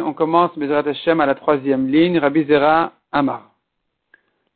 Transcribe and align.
on 0.00 0.12
commence 0.12 0.56
Bezrat 0.56 0.88
Hashem 0.88 1.20
à 1.20 1.26
la 1.26 1.34
troisième 1.34 1.88
ligne, 1.88 2.18
Rabbi 2.18 2.44
Zera 2.44 2.92
Amar. 3.10 3.50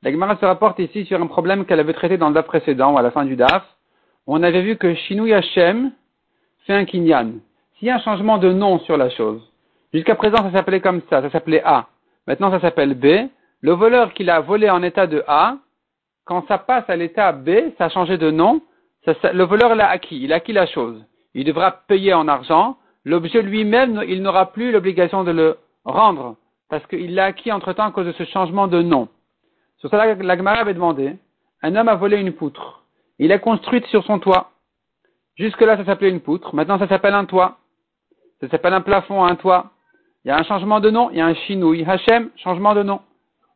La 0.02 0.12
Gemara 0.12 0.36
se 0.36 0.44
rapporte 0.44 0.78
ici 0.78 1.04
sur 1.04 1.20
un 1.20 1.26
problème 1.26 1.64
qu'elle 1.64 1.80
avait 1.80 1.92
traité 1.92 2.16
dans 2.16 2.28
le 2.28 2.34
DAF 2.34 2.46
précédent, 2.46 2.96
à 2.96 3.02
la 3.02 3.10
fin 3.10 3.24
du 3.24 3.34
DAF, 3.34 3.64
on 4.28 4.42
avait 4.44 4.62
vu 4.62 4.76
que 4.76 4.94
Shinou 4.94 5.32
Hashem 5.32 5.90
fait 6.64 6.74
un 6.74 6.84
kinyan. 6.84 7.40
S'il 7.78 7.88
y 7.88 7.90
a 7.90 7.96
un 7.96 8.00
changement 8.00 8.38
de 8.38 8.52
nom 8.52 8.78
sur 8.80 8.96
la 8.96 9.10
chose, 9.10 9.42
jusqu'à 9.92 10.14
présent 10.14 10.36
ça 10.36 10.52
s'appelait 10.52 10.80
comme 10.80 11.00
ça, 11.10 11.20
ça 11.20 11.30
s'appelait 11.30 11.62
A, 11.64 11.88
maintenant 12.28 12.52
ça 12.52 12.60
s'appelle 12.60 12.94
B, 12.94 13.28
le 13.62 13.72
voleur 13.72 14.14
qui 14.14 14.22
l'a 14.22 14.38
volé 14.40 14.70
en 14.70 14.82
état 14.84 15.08
de 15.08 15.24
A, 15.26 15.56
quand 16.24 16.46
ça 16.46 16.58
passe 16.58 16.88
à 16.88 16.94
l'état 16.94 17.32
B, 17.32 17.50
ça 17.78 17.86
a 17.86 17.88
changé 17.88 18.16
de 18.16 18.30
nom, 18.30 18.62
le 19.06 19.42
voleur 19.42 19.74
l'a 19.74 19.88
acquis, 19.88 20.22
il 20.22 20.32
a 20.32 20.36
acquis 20.36 20.52
la 20.52 20.66
chose. 20.66 21.04
Il 21.34 21.44
devra 21.44 21.72
payer 21.72 22.14
en 22.14 22.28
argent, 22.28 22.76
l'objet 23.10 23.42
lui-même, 23.42 24.02
il 24.06 24.22
n'aura 24.22 24.52
plus 24.52 24.72
l'obligation 24.72 25.24
de 25.24 25.32
le 25.32 25.58
rendre, 25.84 26.36
parce 26.68 26.86
qu'il 26.86 27.14
l'a 27.14 27.26
acquis 27.26 27.52
entre-temps 27.52 27.86
à 27.86 27.90
cause 27.90 28.06
de 28.06 28.12
ce 28.12 28.24
changement 28.24 28.68
de 28.68 28.80
nom. 28.80 29.08
Sur 29.78 29.90
cela, 29.90 30.14
la 30.14 30.36
Gemara 30.36 30.60
avait 30.60 30.74
demandé, 30.74 31.16
un 31.62 31.76
homme 31.76 31.88
a 31.88 31.96
volé 31.96 32.18
une 32.18 32.32
poutre. 32.32 32.84
Il 33.18 33.28
l'a 33.28 33.38
construite 33.38 33.86
sur 33.86 34.04
son 34.04 34.18
toit. 34.18 34.52
Jusque-là, 35.36 35.76
ça 35.76 35.84
s'appelait 35.84 36.10
une 36.10 36.20
poutre. 36.20 36.54
Maintenant, 36.54 36.78
ça 36.78 36.88
s'appelle 36.88 37.14
un 37.14 37.24
toit. 37.24 37.58
Ça 38.40 38.48
s'appelle 38.48 38.74
un 38.74 38.80
plafond, 38.80 39.24
un 39.24 39.36
toit. 39.36 39.70
Il 40.24 40.28
y 40.28 40.30
a 40.30 40.38
un 40.38 40.42
changement 40.42 40.80
de 40.80 40.90
nom, 40.90 41.10
il 41.10 41.18
y 41.18 41.20
a 41.20 41.26
un 41.26 41.34
chinouille. 41.34 41.84
Hachem, 41.84 42.30
changement 42.36 42.74
de 42.74 42.82
nom. 42.82 43.00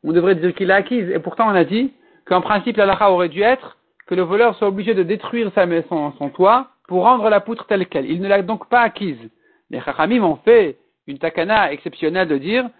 On 0.02 0.12
devrait 0.12 0.34
dire 0.34 0.54
qu'il 0.54 0.68
l'a 0.68 0.76
acquise. 0.76 1.08
Et 1.10 1.18
pourtant, 1.18 1.46
on 1.48 1.54
a 1.54 1.64
dit 1.64 1.92
qu'en 2.26 2.40
principe, 2.40 2.76
la 2.76 3.10
aurait 3.10 3.28
dû 3.28 3.42
être 3.42 3.78
que 4.06 4.14
le 4.14 4.22
voleur 4.22 4.54
soit 4.56 4.68
obligé 4.68 4.94
de 4.94 5.02
détruire 5.02 5.50
sa 5.54 5.66
maison, 5.66 6.12
son 6.18 6.28
toit, 6.30 6.68
pour 6.88 7.04
rendre 7.04 7.28
la 7.30 7.40
poutre 7.40 7.66
telle 7.66 7.86
qu'elle. 7.86 8.10
Il 8.10 8.20
ne 8.20 8.28
l'a 8.28 8.42
donc 8.42 8.68
pas 8.68 8.80
acquise. 8.80 9.30
Les 9.74 9.80
Chachamim 9.80 10.22
ont 10.22 10.36
fait 10.36 10.78
une 11.08 11.18
takana 11.18 11.72
exceptionnelle 11.72 12.28
de 12.28 12.38
dire, 12.38 12.70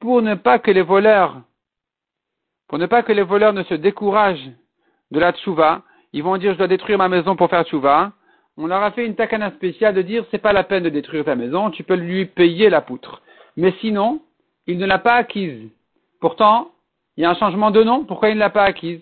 pour 0.00 0.20
ne 0.20 0.34
pas 0.34 0.58
que 0.58 0.70
les 0.70 0.82
voleurs, 0.82 1.40
pour 2.68 2.78
ne 2.78 2.84
pas 2.84 3.02
que 3.02 3.12
les 3.12 3.22
voleurs 3.22 3.54
ne 3.54 3.62
se 3.62 3.72
découragent 3.72 4.50
de 5.12 5.18
la 5.18 5.32
tchouva, 5.32 5.80
ils 6.12 6.22
vont 6.22 6.36
dire 6.36 6.52
je 6.52 6.58
dois 6.58 6.68
détruire 6.68 6.98
ma 6.98 7.08
maison 7.08 7.36
pour 7.36 7.48
faire 7.48 7.64
tchouva. 7.64 8.12
On 8.58 8.66
leur 8.66 8.82
a 8.82 8.90
fait 8.90 9.06
une 9.06 9.14
takana 9.14 9.50
spéciale 9.52 9.94
de 9.94 10.02
dire 10.02 10.26
c'est 10.30 10.42
pas 10.42 10.52
la 10.52 10.62
peine 10.62 10.82
de 10.82 10.90
détruire 10.90 11.24
ta 11.24 11.36
maison, 11.36 11.70
tu 11.70 11.84
peux 11.84 11.94
lui 11.94 12.26
payer 12.26 12.68
la 12.68 12.82
poutre. 12.82 13.22
Mais 13.56 13.72
sinon, 13.80 14.20
il 14.66 14.76
ne 14.76 14.84
l'a 14.84 14.98
pas 14.98 15.14
acquise. 15.14 15.70
Pourtant, 16.20 16.70
il 17.16 17.22
y 17.22 17.24
a 17.24 17.30
un 17.30 17.34
changement 17.36 17.70
de 17.70 17.82
nom, 17.82 18.04
pourquoi 18.04 18.28
il 18.28 18.34
ne 18.34 18.40
l'a 18.40 18.50
pas 18.50 18.64
acquise? 18.64 19.00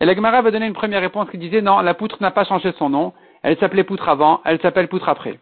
Et 0.00 0.06
la 0.06 0.14
Gemara 0.14 0.40
va 0.40 0.50
donner 0.50 0.66
une 0.66 0.72
première 0.72 1.02
réponse 1.02 1.28
qui 1.28 1.36
disait 1.36 1.60
non, 1.60 1.80
la 1.80 1.92
poutre 1.92 2.16
n'a 2.22 2.30
pas 2.30 2.44
changé 2.44 2.72
son 2.78 2.88
nom, 2.88 3.12
elle 3.42 3.58
s'appelait 3.58 3.84
poutre 3.84 4.08
avant, 4.08 4.40
elle 4.46 4.58
s'appelle 4.62 4.88
poutre 4.88 5.10
après. 5.10 5.38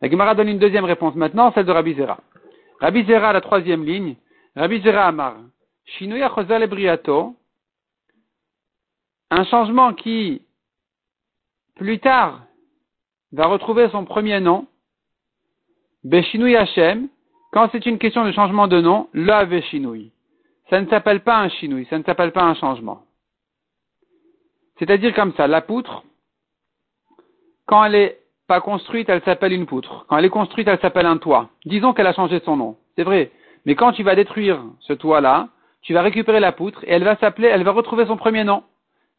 La 0.00 0.10
Gemara 0.10 0.34
donne 0.34 0.48
une 0.48 0.58
deuxième 0.58 0.84
réponse 0.84 1.14
maintenant, 1.14 1.52
celle 1.52 1.66
de 1.66 1.72
Rabbi 1.72 1.94
Zera. 1.94 2.18
Rabbi 2.80 3.04
Zera, 3.04 3.32
la 3.32 3.40
troisième 3.40 3.84
ligne. 3.84 4.16
Rabbi 4.56 4.80
Zera 4.80 5.06
Amar. 5.06 5.36
Shinuya 5.84 6.30
Chosal. 6.34 6.68
Un 9.32 9.44
changement 9.44 9.94
qui, 9.94 10.42
plus 11.76 12.00
tard, 12.00 12.42
va 13.32 13.46
retrouver 13.46 13.88
son 13.90 14.04
premier 14.04 14.40
nom. 14.40 14.66
Beshinui 16.02 16.56
Hashem. 16.56 17.08
Quand 17.52 17.68
c'est 17.72 17.84
une 17.84 17.98
question 17.98 18.24
de 18.24 18.32
changement 18.32 18.68
de 18.68 18.80
nom, 18.80 19.08
la 19.12 19.44
Veshinui. 19.44 20.12
Ça 20.70 20.80
ne 20.80 20.88
s'appelle 20.88 21.20
pas 21.20 21.38
un 21.38 21.48
Shinui, 21.48 21.84
ça 21.86 21.98
ne 21.98 22.04
s'appelle 22.04 22.32
pas 22.32 22.44
un 22.44 22.54
changement. 22.54 23.02
C'est-à-dire 24.78 25.12
comme 25.14 25.34
ça, 25.34 25.48
la 25.48 25.60
poutre, 25.60 26.04
quand 27.66 27.84
elle 27.84 27.96
est 27.96 28.19
pas 28.50 28.60
construite, 28.60 29.08
elle 29.08 29.22
s'appelle 29.22 29.52
une 29.52 29.64
poutre. 29.64 30.06
Quand 30.08 30.16
elle 30.18 30.24
est 30.24 30.28
construite, 30.40 30.66
elle 30.66 30.80
s'appelle 30.80 31.06
un 31.06 31.18
toit. 31.18 31.50
Disons 31.66 31.92
qu'elle 31.92 32.08
a 32.08 32.12
changé 32.12 32.40
son 32.44 32.56
nom. 32.56 32.76
C'est 32.96 33.04
vrai. 33.04 33.30
Mais 33.64 33.76
quand 33.76 33.92
tu 33.92 34.02
vas 34.02 34.16
détruire 34.16 34.58
ce 34.80 34.92
toit-là, 34.92 35.46
tu 35.82 35.94
vas 35.94 36.02
récupérer 36.02 36.40
la 36.40 36.50
poutre 36.50 36.82
et 36.82 36.90
elle 36.90 37.04
va 37.04 37.14
s'appeler, 37.14 37.46
elle 37.46 37.62
va 37.62 37.70
retrouver 37.70 38.06
son 38.06 38.16
premier 38.16 38.42
nom. 38.42 38.64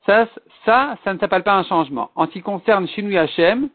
Ça, 0.05 0.27
ça, 0.65 0.97
ça 1.05 1.13
ne 1.13 1.17
s'appelle 1.17 1.43
pas 1.43 1.55
un 1.55 1.63
changement. 1.63 2.11
En 2.15 2.25
ce 2.25 2.31
qui 2.31 2.41
concerne 2.41 2.89
Shinui 2.89 3.17
Hashem, 3.17 3.69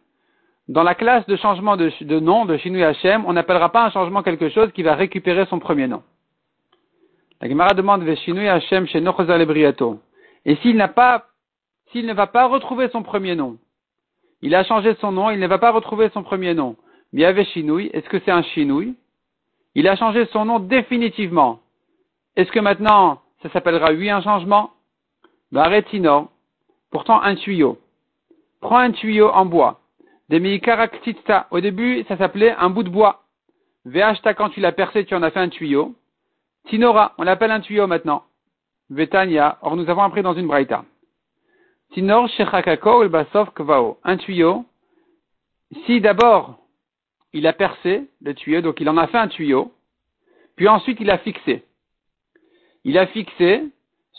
dans 0.69 0.83
la 0.83 0.95
classe 0.95 1.25
de 1.25 1.37
changement 1.37 1.79
de, 1.79 2.21
nom 2.21 2.45
de 2.45 2.59
Shinui 2.59 2.85
Hashem, 2.85 3.25
on 3.27 3.33
n'appellera 3.33 3.73
pas 3.73 3.87
un 3.87 3.91
changement 3.91 4.23
quelque 4.23 4.51
chose 4.51 4.71
qui 4.73 4.83
va 4.83 4.95
récupérer 4.95 5.47
son 5.47 5.59
premier 5.59 5.87
nom. 5.87 6.03
La 7.41 7.49
Gemara 7.49 7.73
demande 7.73 8.05
Shinui 8.15 8.47
Hashem 8.47 8.87
chez 8.89 9.03
Et 10.45 10.57
s'il 10.57 10.77
n'a 10.77 10.89
pas, 10.89 11.25
s'il 11.93 12.05
ne 12.05 12.13
va 12.13 12.27
pas 12.27 12.45
retrouver 12.45 12.91
son 12.91 13.03
premier 13.03 13.35
nom, 13.35 13.57
il 14.47 14.55
a 14.55 14.63
changé 14.63 14.95
son 15.01 15.11
nom, 15.11 15.31
il 15.31 15.41
ne 15.41 15.47
va 15.49 15.59
pas 15.59 15.73
retrouver 15.73 16.09
son 16.11 16.23
premier 16.23 16.55
nom. 16.55 16.77
Mais 17.13 17.23
est-ce 17.23 18.09
que 18.09 18.21
c'est 18.21 18.31
un 18.31 18.45
Chinouille 18.45 18.95
Il 19.75 19.89
a 19.89 19.97
changé 19.97 20.25
son 20.27 20.45
nom 20.45 20.61
définitivement. 20.61 21.59
Est-ce 22.37 22.53
que 22.53 22.61
maintenant, 22.61 23.23
ça 23.43 23.51
s'appellera 23.51 23.91
oui 23.91 24.09
un 24.09 24.23
changement? 24.23 24.71
Baretino, 25.51 26.29
pourtant 26.93 27.21
un 27.23 27.35
tuyau. 27.35 27.81
Prends 28.61 28.79
un 28.79 28.93
tuyau 28.93 29.31
en 29.31 29.47
bois. 29.47 29.81
Demikaraktitsa, 30.29 31.49
au 31.51 31.59
début, 31.59 32.05
ça 32.07 32.17
s'appelait 32.17 32.55
un 32.57 32.71
bout 32.71 32.85
de 32.85 32.89
bois. 32.89 33.25
Vehashta, 33.85 34.33
quand 34.35 34.51
tu 34.51 34.61
l'as 34.61 34.71
percé, 34.71 35.05
tu 35.05 35.17
en 35.17 35.25
as 35.25 35.33
fait 35.33 35.41
un 35.41 35.49
tuyau. 35.49 35.97
Tinora, 36.69 37.15
on 37.19 37.25
l'appelle 37.25 37.51
un 37.51 37.61
tuyau 37.61 37.89
maintenant. 37.89 38.23
Vetania, 38.91 39.59
or 39.63 39.75
nous 39.75 39.91
avons 39.91 40.03
appris 40.03 40.23
dans 40.23 40.35
une 40.35 40.47
braïta. 40.47 40.85
Tinor 41.93 42.29
Shechakako 42.29 43.09
Basov 43.09 43.51
Kvao. 43.55 43.99
Un 44.05 44.17
tuyau. 44.17 44.65
Si 45.87 46.01
d'abord 46.01 46.59
il 47.33 47.47
a 47.47 47.53
percé 47.53 48.09
le 48.23 48.35
tuyau, 48.35 48.63
donc 48.63 48.81
il 48.81 48.89
en 48.89 48.97
a 48.97 49.07
fait 49.09 49.19
un 49.19 49.29
tuyau, 49.29 49.73
puis 50.57 50.69
ensuite 50.69 50.99
il 51.01 51.11
a 51.11 51.19
fixé. 51.19 51.65
Il 52.85 52.97
a 52.99 53.07
fixé 53.09 53.63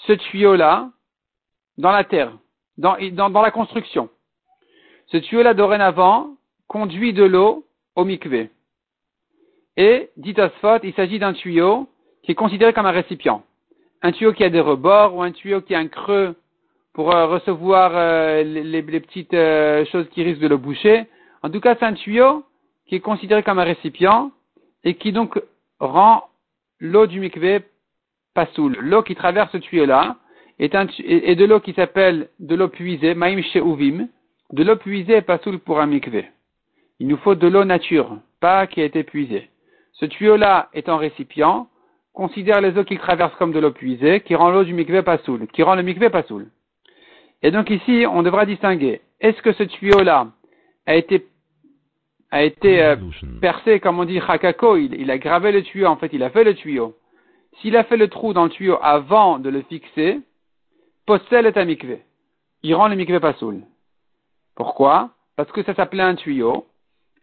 ce 0.05 0.13
tuyau-là 0.13 0.91
dans 1.77 1.91
la 1.91 2.03
terre, 2.03 2.37
dans, 2.77 2.95
la 2.95 3.51
construction. 3.51 4.09
Ce 5.07 5.17
tuyau-là, 5.17 5.53
dorénavant, 5.53 6.35
conduit 6.67 7.13
de 7.13 7.23
l'eau 7.23 7.65
au 7.95 8.03
mikvé. 8.03 8.51
Et, 9.77 10.09
dit 10.17 10.39
Asphot, 10.39 10.79
il 10.83 10.93
s'agit 10.93 11.17
d'un 11.17 11.33
tuyau 11.33 11.87
qui 12.23 12.31
est 12.31 12.35
considéré 12.35 12.73
comme 12.73 12.85
un 12.85 12.91
récipient. 12.91 13.43
Un 14.01 14.11
tuyau 14.11 14.33
qui 14.33 14.43
a 14.43 14.49
des 14.49 14.59
rebords 14.59 15.15
ou 15.15 15.23
un 15.23 15.31
tuyau 15.31 15.61
qui 15.61 15.73
a 15.73 15.79
un 15.79 15.87
creux 15.87 16.35
pour 16.97 17.13
euh, 17.13 17.27
recevoir 17.27 17.91
euh, 17.93 18.41
les, 18.41 18.81
petites 18.81 19.35
euh, 19.35 19.85
choses 19.85 20.09
qui 20.09 20.23
risquent 20.23 20.41
de 20.41 20.47
le 20.47 20.57
boucher. 20.57 21.05
En 21.43 21.51
tout 21.51 21.59
cas, 21.59 21.75
c'est 21.75 21.85
un 21.85 21.93
tuyau 21.93 22.43
qui 22.87 22.95
est 22.95 23.01
considéré 23.01 23.43
comme 23.43 23.59
un 23.59 23.65
récipient 23.65 24.31
et 24.83 24.95
qui 24.95 25.11
donc 25.11 25.39
rend 25.79 26.23
l'eau 26.79 27.05
du 27.05 27.19
mikvé 27.19 27.59
pasoul. 28.33 28.77
L'eau 28.81 29.03
qui 29.03 29.13
traverse 29.13 29.51
ce 29.51 29.57
tuyau-là 29.57 30.15
est, 30.57 30.73
de 30.73 31.45
l'eau 31.45 31.59
qui 31.59 31.73
s'appelle 31.73 32.29
de 32.39 32.55
l'eau 32.55 32.67
puisée, 32.67 33.13
maïm 33.13 33.43
uvim, 33.53 34.07
de 34.51 34.63
l'eau 34.63 34.75
puisée 34.75 35.21
pasoul 35.21 35.59
pour 35.59 35.79
un 35.79 35.85
mikvé. 35.85 36.25
Il 36.99 37.07
nous 37.09 37.17
faut 37.17 37.35
de 37.35 37.47
l'eau 37.47 37.63
nature, 37.63 38.17
pas 38.39 38.65
qui 38.65 38.81
a 38.81 38.85
été 38.85 39.03
puisée. 39.03 39.51
Ce 39.93 40.07
tuyau-là 40.07 40.69
est 40.73 40.89
un 40.89 40.97
récipient, 40.97 41.67
considère 42.13 42.59
les 42.59 42.75
eaux 42.75 42.83
qu'il 42.83 42.97
traverse 42.97 43.35
comme 43.35 43.51
de 43.51 43.59
l'eau 43.59 43.71
puisée, 43.71 44.21
qui 44.21 44.33
rend 44.33 44.49
l'eau 44.49 44.63
du 44.63 44.73
mikvé 44.73 45.03
pasoul, 45.03 45.45
qui 45.53 45.61
rend 45.61 45.75
le 45.75 45.83
mikvé 45.83 46.09
pasoul. 46.09 46.47
Et 47.43 47.51
donc 47.51 47.69
ici, 47.69 48.05
on 48.09 48.23
devra 48.23 48.45
distinguer. 48.45 49.01
Est-ce 49.19 49.41
que 49.41 49.53
ce 49.53 49.63
tuyau-là 49.63 50.27
a 50.85 50.95
été, 50.95 51.27
a 52.31 52.43
été 52.43 52.83
euh, 52.83 52.95
percé, 53.41 53.79
comme 53.79 53.99
on 53.99 54.05
dit, 54.05 54.19
hakako, 54.19 54.77
il, 54.77 55.09
a 55.11 55.17
gravé 55.17 55.51
le 55.51 55.63
tuyau, 55.63 55.87
en 55.87 55.97
fait, 55.97 56.11
il 56.13 56.23
a 56.23 56.29
fait 56.29 56.43
le 56.43 56.55
tuyau. 56.55 56.95
S'il 57.59 57.75
a 57.75 57.83
fait 57.83 57.97
le 57.97 58.07
trou 58.07 58.33
dans 58.33 58.45
le 58.45 58.49
tuyau 58.49 58.77
avant 58.81 59.39
de 59.39 59.49
le 59.49 59.61
fixer, 59.63 60.19
possède 61.05 61.45
est 61.45 61.57
un 61.57 61.65
mikvé. 61.65 62.01
Il 62.63 62.75
rend 62.75 62.87
le 62.87 62.95
mikvé 62.95 63.19
pas 63.19 63.33
soul. 63.33 63.61
Pourquoi? 64.55 65.11
Parce 65.35 65.51
que 65.51 65.63
ça 65.63 65.73
s'appelait 65.75 66.03
un 66.03 66.15
tuyau. 66.15 66.65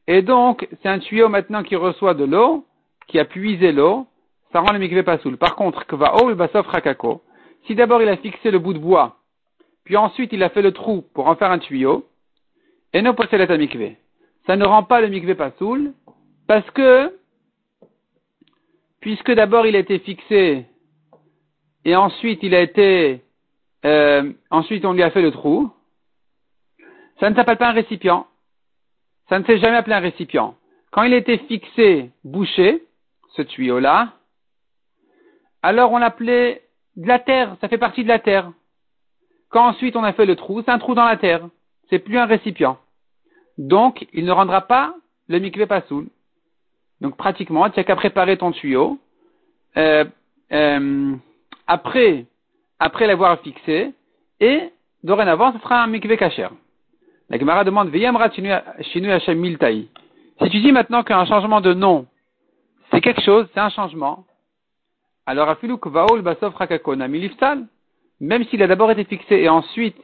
Et 0.06 0.22
donc, 0.22 0.68
c'est 0.82 0.88
un 0.88 0.98
tuyau 0.98 1.28
maintenant 1.28 1.62
qui 1.62 1.76
reçoit 1.76 2.14
de 2.14 2.24
l'eau, 2.24 2.66
qui 3.08 3.18
a 3.18 3.24
puisé 3.24 3.72
l'eau, 3.72 4.06
ça 4.52 4.60
rend 4.60 4.72
le 4.72 4.78
mikvé 4.78 5.02
pas 5.02 5.18
soul. 5.18 5.36
Par 5.36 5.56
contre, 5.56 5.86
kva 5.86 6.14
basof 6.34 6.66
hakako, 6.72 7.22
si 7.66 7.74
d'abord 7.74 8.02
il 8.02 8.08
a 8.08 8.16
fixé 8.16 8.50
le 8.50 8.58
bout 8.58 8.74
de 8.74 8.78
bois, 8.78 9.16
puis 9.84 9.96
ensuite 9.96 10.32
il 10.32 10.42
a 10.42 10.48
fait 10.48 10.62
le 10.62 10.72
trou 10.72 11.04
pour 11.14 11.28
en 11.28 11.36
faire 11.36 11.50
un 11.50 11.58
tuyau, 11.58 12.06
et 12.92 13.02
non 13.02 13.14
possédait 13.14 13.50
à 13.50 13.56
mikvé. 13.56 13.96
Ça 14.46 14.56
ne 14.56 14.64
rend 14.64 14.82
pas 14.82 15.00
le 15.00 15.08
mikvé 15.08 15.34
pasoul, 15.34 15.92
parce 16.46 16.68
que, 16.70 17.16
puisque 19.00 19.32
d'abord 19.32 19.66
il 19.66 19.76
a 19.76 19.80
été 19.80 19.98
fixé, 19.98 20.66
et 21.84 21.96
ensuite 21.96 22.42
il 22.42 22.54
a 22.54 22.60
été, 22.60 23.22
euh, 23.84 24.32
ensuite 24.50 24.84
on 24.84 24.92
lui 24.92 25.02
a 25.02 25.10
fait 25.10 25.22
le 25.22 25.30
trou, 25.30 25.70
ça 27.20 27.30
ne 27.30 27.34
s'appelle 27.34 27.58
pas 27.58 27.68
un 27.68 27.72
récipient. 27.72 28.26
Ça 29.28 29.38
ne 29.38 29.44
s'est 29.44 29.58
jamais 29.58 29.76
appelé 29.76 29.94
un 29.94 30.00
récipient. 30.00 30.56
Quand 30.90 31.02
il 31.02 31.14
a 31.14 31.16
été 31.16 31.38
fixé, 31.38 32.10
bouché, 32.24 32.84
ce 33.34 33.42
tuyau-là, 33.42 34.12
alors 35.62 35.92
on 35.92 35.98
l'appelait 35.98 36.62
de 36.96 37.08
la 37.08 37.18
terre, 37.18 37.56
ça 37.60 37.68
fait 37.68 37.78
partie 37.78 38.02
de 38.02 38.08
la 38.08 38.18
terre. 38.18 38.52
Quand 39.50 39.66
ensuite 39.66 39.96
on 39.96 40.04
a 40.04 40.12
fait 40.12 40.26
le 40.26 40.36
trou, 40.36 40.62
c'est 40.62 40.70
un 40.70 40.78
trou 40.78 40.94
dans 40.94 41.04
la 41.04 41.16
terre. 41.16 41.48
C'est 41.90 41.98
plus 41.98 42.18
un 42.18 42.26
récipient. 42.26 42.78
Donc, 43.58 44.06
il 44.12 44.24
ne 44.24 44.32
rendra 44.32 44.62
pas 44.62 44.94
le 45.28 45.38
mikvé 45.38 45.66
pasoul. 45.66 46.06
Donc 47.00 47.16
pratiquement, 47.16 47.68
tu 47.70 47.78
n'as 47.78 47.84
qu'à 47.84 47.96
préparer 47.96 48.36
ton 48.36 48.50
tuyau. 48.52 48.98
Euh, 49.76 50.04
euh, 50.52 51.14
après, 51.66 52.26
après 52.78 53.06
l'avoir 53.06 53.40
fixé, 53.40 53.92
et 54.40 54.72
dorénavant, 55.02 55.52
ce 55.52 55.58
sera 55.58 55.82
un 55.82 55.86
mikveh 55.86 56.16
kacher. 56.16 56.48
La 57.30 57.38
Gemara 57.38 57.64
demande, 57.64 57.90
Shinu 57.92 59.10
Hashem 59.10 59.38
Miltaï. 59.38 59.88
Si 60.42 60.50
tu 60.50 60.60
dis 60.60 60.72
maintenant 60.72 61.02
qu'un 61.02 61.24
changement 61.24 61.60
de 61.60 61.72
nom, 61.72 62.06
c'est 62.90 63.00
quelque 63.00 63.22
chose, 63.22 63.46
c'est 63.54 63.60
un 63.60 63.70
changement, 63.70 64.24
alors 65.26 65.48
Afiluk 65.48 65.86
Vaol 65.86 66.22
Basof 66.22 66.54
Rakakona 66.54 67.08
Miliftal, 67.08 67.66
même 68.24 68.44
s'il 68.44 68.62
a 68.62 68.66
d'abord 68.66 68.90
été 68.90 69.04
fixé 69.04 69.36
et 69.36 69.48
ensuite, 69.48 69.96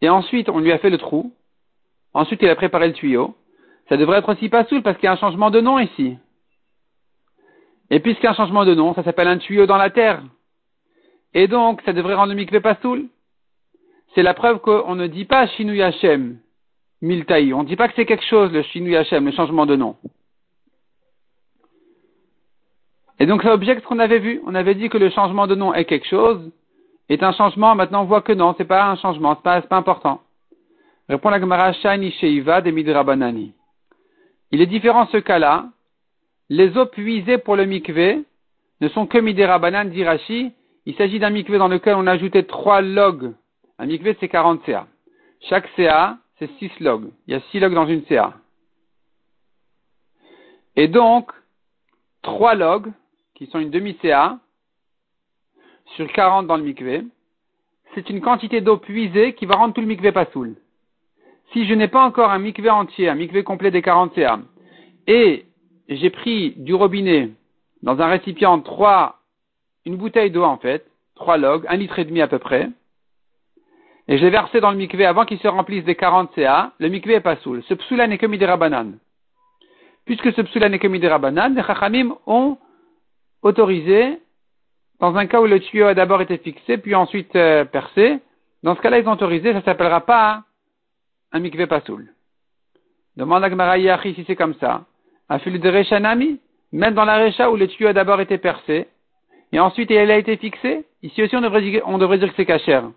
et 0.00 0.08
ensuite 0.08 0.48
on 0.48 0.58
lui 0.58 0.72
a 0.72 0.78
fait 0.78 0.90
le 0.90 0.98
trou, 0.98 1.32
ensuite 2.14 2.40
il 2.42 2.48
a 2.48 2.56
préparé 2.56 2.88
le 2.88 2.94
tuyau, 2.94 3.36
ça 3.88 3.96
devrait 3.96 4.18
être 4.18 4.32
aussi 4.32 4.48
pas 4.48 4.64
soul 4.64 4.82
parce 4.82 4.96
qu'il 4.96 5.04
y 5.04 5.08
a 5.08 5.12
un 5.12 5.16
changement 5.16 5.50
de 5.50 5.60
nom 5.60 5.78
ici. 5.78 6.16
Et 7.90 8.00
puisqu'il 8.00 8.24
y 8.24 8.26
a 8.28 8.30
un 8.30 8.34
changement 8.34 8.64
de 8.64 8.74
nom, 8.74 8.94
ça 8.94 9.02
s'appelle 9.02 9.28
un 9.28 9.38
tuyau 9.38 9.66
dans 9.66 9.76
la 9.76 9.90
terre. 9.90 10.22
Et 11.34 11.48
donc, 11.48 11.82
ça 11.84 11.92
devrait 11.92 12.14
rendre 12.14 12.30
le 12.30 12.36
mikveh 12.36 12.60
pas 12.60 12.76
soul. 12.76 13.08
C'est 14.14 14.22
la 14.22 14.34
preuve 14.34 14.60
qu'on 14.60 14.94
ne 14.94 15.06
dit 15.06 15.24
pas 15.24 15.48
Shinu 15.48 15.76
Yashem, 15.76 16.38
Miltaï. 17.02 17.52
On 17.52 17.62
ne 17.62 17.68
dit 17.68 17.76
pas 17.76 17.88
que 17.88 17.94
c'est 17.96 18.06
quelque 18.06 18.24
chose, 18.24 18.52
le 18.52 18.62
Shinu 18.62 18.92
Yashem, 18.92 19.24
le 19.24 19.32
changement 19.32 19.66
de 19.66 19.76
nom. 19.76 19.96
Et 23.18 23.26
donc, 23.26 23.42
ça 23.42 23.52
objecte 23.52 23.82
ce 23.82 23.86
qu'on 23.88 23.98
avait 23.98 24.18
vu. 24.20 24.40
On 24.46 24.54
avait 24.54 24.74
dit 24.76 24.88
que 24.88 24.98
le 24.98 25.10
changement 25.10 25.46
de 25.48 25.54
nom 25.56 25.74
est 25.74 25.84
quelque 25.84 26.06
chose, 26.06 26.50
est 27.10 27.22
un 27.22 27.32
changement. 27.32 27.74
Maintenant, 27.74 28.02
on 28.02 28.06
voit 28.06 28.22
que 28.22 28.32
non, 28.32 28.54
c'est 28.56 28.64
pas 28.64 28.84
un 28.84 28.96
changement, 28.96 29.34
c'est 29.34 29.42
pas, 29.42 29.60
pas 29.62 29.76
important. 29.76 30.22
Répond 31.08 31.30
la 31.30 31.40
Gemara 31.40 31.72
Shani 31.72 32.12
Sheiva 32.12 32.60
de 32.60 32.70
Midrabanani. 32.70 33.52
Il 34.52 34.60
est 34.60 34.66
différent 34.66 35.06
ce 35.10 35.18
cas-là. 35.18 35.66
Les 36.48 36.76
eaux 36.76 36.86
puisées 36.86 37.38
pour 37.38 37.56
le 37.56 37.64
mikvé 37.64 38.24
ne 38.80 38.88
sont 38.88 39.06
que 39.06 39.18
Midirabanan 39.18 39.90
d'Irachi. 39.90 40.52
Il 40.86 40.94
s'agit 40.94 41.18
d'un 41.18 41.30
mikvé 41.30 41.58
dans 41.58 41.68
lequel 41.68 41.94
on 41.96 42.06
a 42.06 42.12
ajouté 42.12 42.44
trois 42.46 42.80
logs. 42.80 43.32
Un 43.78 43.86
mikvé, 43.86 44.16
c'est 44.18 44.28
40 44.28 44.60
CA. 44.66 44.86
Chaque 45.48 45.68
CA, 45.76 46.18
c'est 46.38 46.50
6 46.58 46.80
logs. 46.80 47.10
Il 47.26 47.34
y 47.34 47.36
a 47.36 47.40
6 47.50 47.60
logs 47.60 47.74
dans 47.74 47.86
une 47.86 48.04
CA. 48.06 48.34
Et 50.76 50.88
donc, 50.88 51.30
trois 52.22 52.54
logs, 52.54 52.92
qui 53.34 53.46
sont 53.46 53.58
une 53.58 53.70
demi-CA, 53.70 54.38
sur 55.96 56.10
40 56.12 56.46
dans 56.46 56.56
le 56.56 56.62
mikvé, 56.62 57.02
c'est 57.94 58.08
une 58.10 58.20
quantité 58.20 58.60
d'eau 58.60 58.76
puisée 58.76 59.34
qui 59.34 59.46
va 59.46 59.56
rendre 59.56 59.74
tout 59.74 59.80
le 59.80 59.86
mikvé 59.86 60.12
pas 60.12 60.26
soul. 60.26 60.54
Si 61.52 61.66
je 61.66 61.74
n'ai 61.74 61.88
pas 61.88 62.04
encore 62.04 62.30
un 62.30 62.38
mikvé 62.38 62.70
entier, 62.70 63.08
un 63.08 63.14
mikvé 63.14 63.42
complet 63.42 63.70
des 63.70 63.82
40 63.82 64.14
CA, 64.14 64.38
et 65.06 65.46
j'ai 65.88 66.10
pris 66.10 66.54
du 66.56 66.74
robinet 66.74 67.30
dans 67.82 68.00
un 68.00 68.06
récipient 68.06 68.60
trois, 68.60 69.20
une 69.84 69.96
bouteille 69.96 70.30
d'eau 70.30 70.44
en 70.44 70.58
fait, 70.58 70.86
trois 71.16 71.38
logs, 71.38 71.66
un 71.68 71.76
litre 71.76 71.98
et 71.98 72.04
demi 72.04 72.20
à 72.20 72.28
peu 72.28 72.38
près, 72.38 72.70
et 74.10 74.18
je 74.18 74.24
l'ai 74.24 74.30
versé 74.30 74.60
dans 74.60 74.72
le 74.72 74.76
mikvé 74.76 75.06
avant 75.06 75.24
qu'il 75.24 75.38
se 75.38 75.46
remplisse 75.46 75.84
des 75.84 75.94
40 75.94 76.30
CA, 76.34 76.72
le 76.78 76.88
mikvé 76.88 77.14
est 77.14 77.20
pas 77.20 77.36
soul. 77.36 77.62
Ce 77.68 77.74
psoula 77.74 78.08
n'est 78.08 78.18
que 78.18 78.26
midera 78.26 78.56
banane. 78.56 78.98
Puisque 80.04 80.32
ce 80.32 80.42
psoula 80.42 80.68
n'est 80.68 80.80
que 80.80 80.88
midera 80.88 81.18
banane, 81.18 81.54
les 81.54 81.62
chachamim 81.62 82.16
ont 82.26 82.58
autorisé, 83.42 84.18
dans 85.00 85.16
un 85.16 85.26
cas 85.26 85.40
où 85.40 85.46
le 85.46 85.60
tuyau 85.60 85.86
a 85.86 85.94
d'abord 85.94 86.20
été 86.20 86.36
fixé, 86.38 86.76
puis 86.76 86.94
ensuite 86.94 87.34
euh, 87.34 87.64
percé, 87.64 88.20
dans 88.62 88.76
ce 88.76 88.80
cas-là, 88.82 88.98
ils 88.98 89.08
ont 89.08 89.12
autorisé, 89.12 89.52
ça 89.52 89.62
s'appellera 89.62 90.02
pas 90.02 90.42
un 91.32 91.40
mikvé 91.40 91.66
pasoul. 91.66 92.12
Demande 93.16 93.42
à 93.42 93.50
Gmara 93.50 93.76
si 94.02 94.24
c'est 94.26 94.36
comme 94.36 94.54
ça. 94.54 94.84
Un 95.28 95.38
fil 95.38 95.58
de 95.58 95.70
Rechanami, 95.70 96.38
même 96.72 96.94
dans 96.94 97.04
la 97.04 97.24
Recha 97.24 97.50
où 97.50 97.56
le 97.56 97.66
tuyau 97.66 97.88
a 97.88 97.92
d'abord 97.92 98.20
été 98.20 98.36
percé, 98.38 98.88
et 99.52 99.58
ensuite 99.58 99.90
il 99.90 100.10
a 100.10 100.16
été 100.16 100.36
fixé, 100.36 100.84
ici 101.02 101.22
aussi 101.22 101.34
on 101.36 101.40
devrait 101.40 102.18
dire, 102.18 102.28
que 102.28 102.36
c'est 102.36 102.46
cachère. 102.46 102.90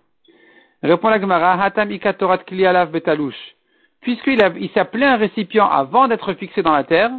Répond 0.83 1.07
la 1.07 1.21
Gemara, 1.21 1.53
Hatam 1.63 1.89
ikatorat 1.89 2.39
klialav 2.39 2.91
betalouche. 2.91 3.55
Puisqu'il 4.01 4.39
il 4.59 4.69
s'appelait 4.71 5.05
un 5.05 5.15
récipient 5.15 5.69
avant 5.69 6.09
d'être 6.09 6.33
fixé 6.33 6.61
dans 6.61 6.73
la 6.73 6.83
terre, 6.83 7.11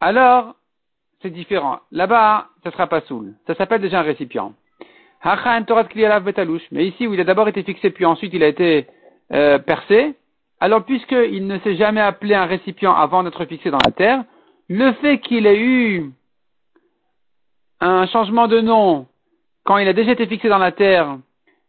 alors 0.00 0.54
c'est 1.22 1.30
différent. 1.30 1.80
Là-bas, 1.90 2.48
ça 2.62 2.70
sera 2.70 2.86
pas 2.86 3.00
soul. 3.02 3.34
Ça 3.46 3.54
s'appelle 3.54 3.80
déjà 3.80 4.00
un 4.00 4.02
récipient. 4.02 4.52
Mais 5.24 6.86
ici, 6.86 7.06
où 7.06 7.14
il 7.14 7.20
a 7.20 7.24
d'abord 7.24 7.48
été 7.48 7.62
fixé, 7.62 7.90
puis 7.90 8.04
ensuite 8.04 8.32
il 8.34 8.42
a 8.42 8.48
été 8.48 8.86
euh, 9.32 9.58
percé, 9.58 10.14
alors 10.60 10.84
puisqu'il 10.84 11.46
ne 11.46 11.58
s'est 11.60 11.76
jamais 11.76 12.00
appelé 12.00 12.34
un 12.34 12.46
récipient 12.46 12.94
avant 12.94 13.22
d'être 13.24 13.44
fixé 13.46 13.70
dans 13.70 13.78
la 13.84 13.92
terre, 13.92 14.24
le 14.68 14.92
fait 14.94 15.18
qu'il 15.18 15.46
ait 15.46 15.58
eu 15.58 16.12
un 17.80 18.06
changement 18.06 18.48
de 18.48 18.60
nom 18.60 19.06
quand 19.64 19.78
il 19.78 19.88
a 19.88 19.92
déjà 19.92 20.12
été 20.12 20.26
fixé 20.26 20.48
dans 20.48 20.58
la 20.58 20.72
terre 20.72 21.18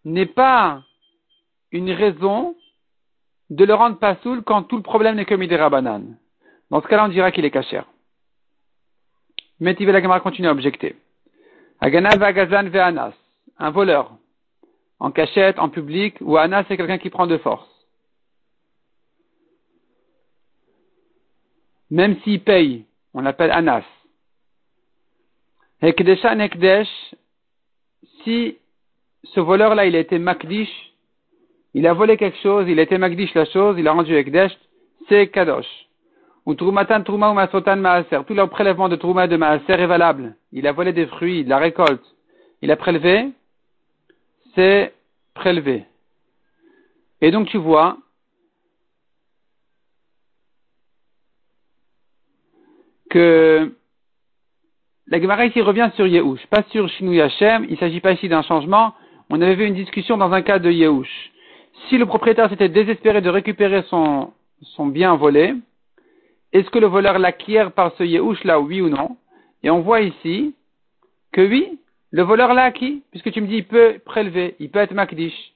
n'est 0.05 0.25
pas 0.25 0.81
une 1.71 1.91
raison 1.91 2.55
de 3.49 3.65
le 3.65 3.73
rendre 3.73 3.97
pas 3.97 4.15
soul 4.23 4.43
quand 4.43 4.63
tout 4.63 4.77
le 4.77 4.83
problème 4.83 5.15
n'est 5.15 5.25
que 5.25 5.35
Midera 5.35 5.69
banane. 5.69 6.17
Dans 6.69 6.81
ce 6.81 6.87
cas-là, 6.87 7.05
on 7.05 7.09
dira 7.09 7.31
qu'il 7.31 7.45
est 7.45 7.51
cachère. 7.51 7.85
Mais 9.59 9.73
la 9.73 10.01
caméra 10.01 10.19
continue 10.19 10.47
à 10.47 10.51
objecter. 10.51 10.95
Ve'anas, 11.81 13.13
un 13.57 13.69
voleur 13.71 14.19
en 14.99 15.11
cachette, 15.11 15.59
en 15.59 15.69
public, 15.69 16.15
ou 16.21 16.37
Anas, 16.37 16.65
c'est 16.67 16.77
quelqu'un 16.77 16.97
qui 16.97 17.09
prend 17.09 17.27
de 17.27 17.37
force. 17.37 17.67
Même 21.89 22.19
s'il 22.21 22.43
paye, 22.43 22.85
on 23.13 23.21
l'appelle 23.21 23.51
Anas. 23.51 23.83
Hekdesha 25.81 26.35
Nekdesh, 26.35 26.89
si 28.23 28.57
ce 29.23 29.39
voleur-là, 29.39 29.85
il 29.85 29.95
a 29.95 29.99
été 29.99 30.19
Makdish, 30.19 30.93
il 31.73 31.87
a 31.87 31.93
volé 31.93 32.17
quelque 32.17 32.37
chose, 32.39 32.67
il 32.67 32.79
a 32.79 32.83
été 32.83 32.97
Makdish 32.97 33.33
la 33.33 33.45
chose, 33.45 33.77
il 33.79 33.87
a 33.87 33.93
rendu 33.93 34.13
Ekdesh, 34.13 34.51
c'est 35.07 35.29
Kadosh. 35.29 35.88
Ou 36.49 36.55
Trumatan 36.55 37.03
Truma 37.03 37.29
ou 37.29 37.35
Masotan 37.35 37.75
Maaser, 37.75 38.25
tout 38.25 38.33
le 38.33 38.47
prélèvement 38.47 38.89
de 38.89 38.95
Truma 38.95 39.27
de 39.27 39.37
Maaser 39.37 39.73
est 39.73 39.85
valable. 39.85 40.35
Il 40.51 40.65
a 40.65 40.71
volé 40.71 40.93
des 40.93 41.05
fruits, 41.05 41.43
de 41.43 41.49
la 41.49 41.59
récolte. 41.59 42.03
Il 42.63 42.71
a 42.71 42.75
prélevé, 42.75 43.29
c'est 44.55 44.91
prélevé. 45.35 45.85
Et 47.21 47.29
donc 47.29 47.49
tu 47.49 47.57
vois, 47.59 47.99
que 53.11 53.71
la 55.05 55.21
Gemara 55.21 55.45
ici 55.45 55.61
revient 55.61 55.91
sur 55.95 56.07
Yehush, 56.07 56.47
pas 56.47 56.63
sur 56.71 56.89
Shinu 56.89 57.21
Hashem, 57.21 57.65
il 57.65 57.73
ne 57.73 57.77
s'agit 57.77 58.01
pas 58.01 58.13
ici 58.13 58.27
d'un 58.27 58.41
changement. 58.41 58.95
On 59.29 59.39
avait 59.39 59.53
vu 59.53 59.67
une 59.67 59.75
discussion 59.75 60.17
dans 60.17 60.31
un 60.31 60.41
cas 60.41 60.57
de 60.57 60.71
Yehush. 60.71 61.31
Si 61.89 61.99
le 61.99 62.07
propriétaire 62.07 62.49
s'était 62.49 62.69
désespéré 62.69 63.21
de 63.21 63.29
récupérer 63.29 63.83
son, 63.83 64.33
son 64.63 64.87
bien 64.87 65.15
volé, 65.15 65.53
est-ce 66.53 66.69
que 66.69 66.79
le 66.79 66.87
voleur 66.87 67.19
l'acquiert 67.19 67.71
par 67.71 67.93
ce 67.97 68.03
Yehush 68.03 68.43
là, 68.43 68.59
oui 68.59 68.81
ou 68.81 68.89
non? 68.89 69.17
Et 69.63 69.69
on 69.69 69.81
voit 69.81 70.01
ici 70.01 70.55
que 71.31 71.41
oui, 71.41 71.79
le 72.11 72.23
voleur 72.23 72.53
l'a 72.53 72.63
acquis, 72.63 73.03
puisque 73.11 73.31
tu 73.31 73.41
me 73.41 73.47
dis 73.47 73.57
il 73.57 73.67
peut 73.67 73.99
prélever, 74.03 74.55
il 74.59 74.71
peut 74.71 74.79
être 74.79 74.93
makdish. 74.93 75.53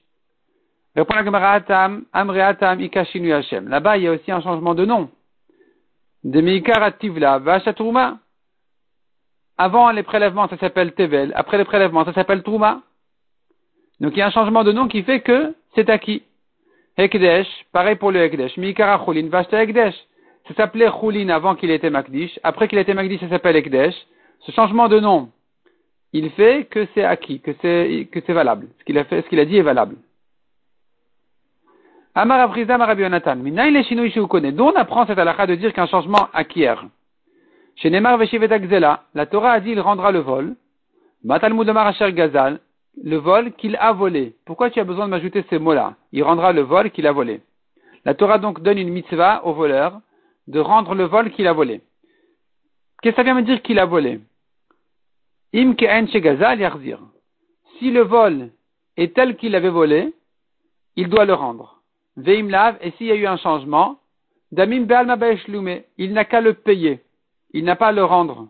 La 0.94 1.04
Gemara 1.24 1.52
Atam. 1.54 2.04
Là-bas, 2.14 3.96
il 3.96 4.02
y 4.04 4.06
a 4.06 4.12
aussi 4.12 4.30
un 4.30 4.40
changement 4.40 4.74
de 4.74 4.84
nom. 4.84 5.10
De 6.22 6.40
Meikar 6.40 6.96
Tivla, 6.98 7.38
Vachatrouma. 7.40 8.18
Avant 9.58 9.90
les 9.90 10.04
prélèvements, 10.04 10.48
ça 10.48 10.56
s'appelle 10.58 10.92
Tevel. 10.92 11.32
Après 11.34 11.58
les 11.58 11.64
prélèvements, 11.64 12.04
ça 12.04 12.12
s'appelle 12.12 12.42
Trouma. 12.42 12.82
Donc 14.00 14.12
il 14.14 14.18
y 14.18 14.22
a 14.22 14.26
un 14.26 14.30
changement 14.30 14.62
de 14.62 14.72
nom 14.72 14.86
qui 14.88 15.02
fait 15.02 15.20
que 15.20 15.54
c'est 15.74 15.90
acquis. 15.90 16.22
Hekdesh, 16.96 17.48
pareil 17.72 17.96
pour 17.96 18.12
le 18.12 18.20
Hekdesh. 18.20 18.56
Mikara 18.56 19.04
Chulin, 19.04 19.28
Vashta 19.28 19.62
Hekdesh. 19.62 19.94
Ça 20.48 20.54
s'appelait 20.54 20.90
Chulin 21.00 21.28
avant 21.30 21.54
qu'il 21.54 21.70
était 21.70 21.90
Makdish. 21.90 22.38
Après 22.42 22.68
qu'il 22.68 22.78
était 22.78 22.94
Makdish, 22.94 23.20
ça 23.20 23.28
s'appelle 23.28 23.56
Hekdesh. 23.56 23.94
Ce 24.40 24.52
changement 24.52 24.88
de 24.88 25.00
nom, 25.00 25.30
il 26.12 26.30
fait 26.30 26.66
que 26.70 26.86
c'est 26.94 27.04
acquis, 27.04 27.40
que 27.40 27.52
c'est, 27.62 28.08
que 28.12 28.20
c'est 28.26 28.32
valable. 28.32 28.68
Ce 28.78 28.84
qu'il 28.84 28.98
a 28.98 29.04
fait, 29.04 29.22
ce 29.22 29.28
qu'il 29.28 29.40
a 29.40 29.44
dit 29.44 29.56
est 29.56 29.62
valable. 29.62 29.96
Amar 32.14 32.40
Avriza 32.40 32.78
Marabionatan. 32.78 33.36
Minaï 33.36 33.72
le. 33.72 34.50
D'où 34.52 34.64
on 34.64 34.76
apprend 34.76 35.06
cette 35.06 35.18
halakha 35.18 35.46
de 35.46 35.56
dire 35.56 35.72
qu'un 35.72 35.86
changement 35.86 36.28
acquiert. 36.32 36.84
Chez 37.76 37.90
Neymar 37.90 38.18
Veshivet 38.18 38.48
la 39.14 39.26
Torah 39.26 39.52
a 39.52 39.60
dit 39.60 39.72
il 39.72 39.80
rendra 39.80 40.12
le 40.12 40.20
vol. 40.20 40.54
Matalmud 41.24 41.68
Asher 41.68 42.12
Gazal, 42.12 42.60
le 43.02 43.16
vol 43.16 43.52
qu'il 43.52 43.76
a 43.76 43.92
volé. 43.92 44.36
Pourquoi 44.44 44.70
tu 44.70 44.78
as 44.78 44.84
besoin 44.84 45.06
de 45.06 45.10
m'ajouter 45.10 45.44
ces 45.50 45.58
mots-là? 45.58 45.94
Il 46.12 46.22
rendra 46.22 46.52
le 46.52 46.60
vol 46.60 46.90
qu'il 46.90 47.06
a 47.06 47.12
volé. 47.12 47.40
La 48.04 48.14
Torah 48.14 48.38
donc 48.38 48.62
donne 48.62 48.78
une 48.78 48.90
mitzvah 48.90 49.44
au 49.44 49.54
voleur 49.54 50.00
de 50.46 50.60
rendre 50.60 50.94
le 50.94 51.04
vol 51.04 51.30
qu'il 51.30 51.46
a 51.46 51.52
volé. 51.52 51.80
Qu'est-ce 53.02 53.16
que 53.16 53.16
ça 53.16 53.22
vient 53.22 53.34
me 53.34 53.42
dire 53.42 53.62
qu'il 53.62 53.78
a 53.78 53.86
volé? 53.86 54.20
Yarzir. 55.52 56.98
Si 57.78 57.90
le 57.90 58.02
vol 58.02 58.50
est 58.96 59.14
tel 59.14 59.36
qu'il 59.36 59.54
avait 59.54 59.68
volé, 59.68 60.14
il 60.96 61.08
doit 61.08 61.24
le 61.24 61.34
rendre. 61.34 61.82
Veim 62.16 62.48
lav, 62.48 62.76
et 62.80 62.92
s'il 62.92 63.06
y 63.06 63.12
a 63.12 63.16
eu 63.16 63.26
un 63.26 63.36
changement, 63.36 63.98
damim 64.52 64.86
il 65.98 66.12
n'a 66.12 66.24
qu'à 66.24 66.40
le 66.40 66.54
payer. 66.54 67.00
il 67.52 67.64
n'a 67.64 67.76
pas 67.76 67.88
à 67.88 67.92
le 67.92 68.04
rendre. 68.04 68.48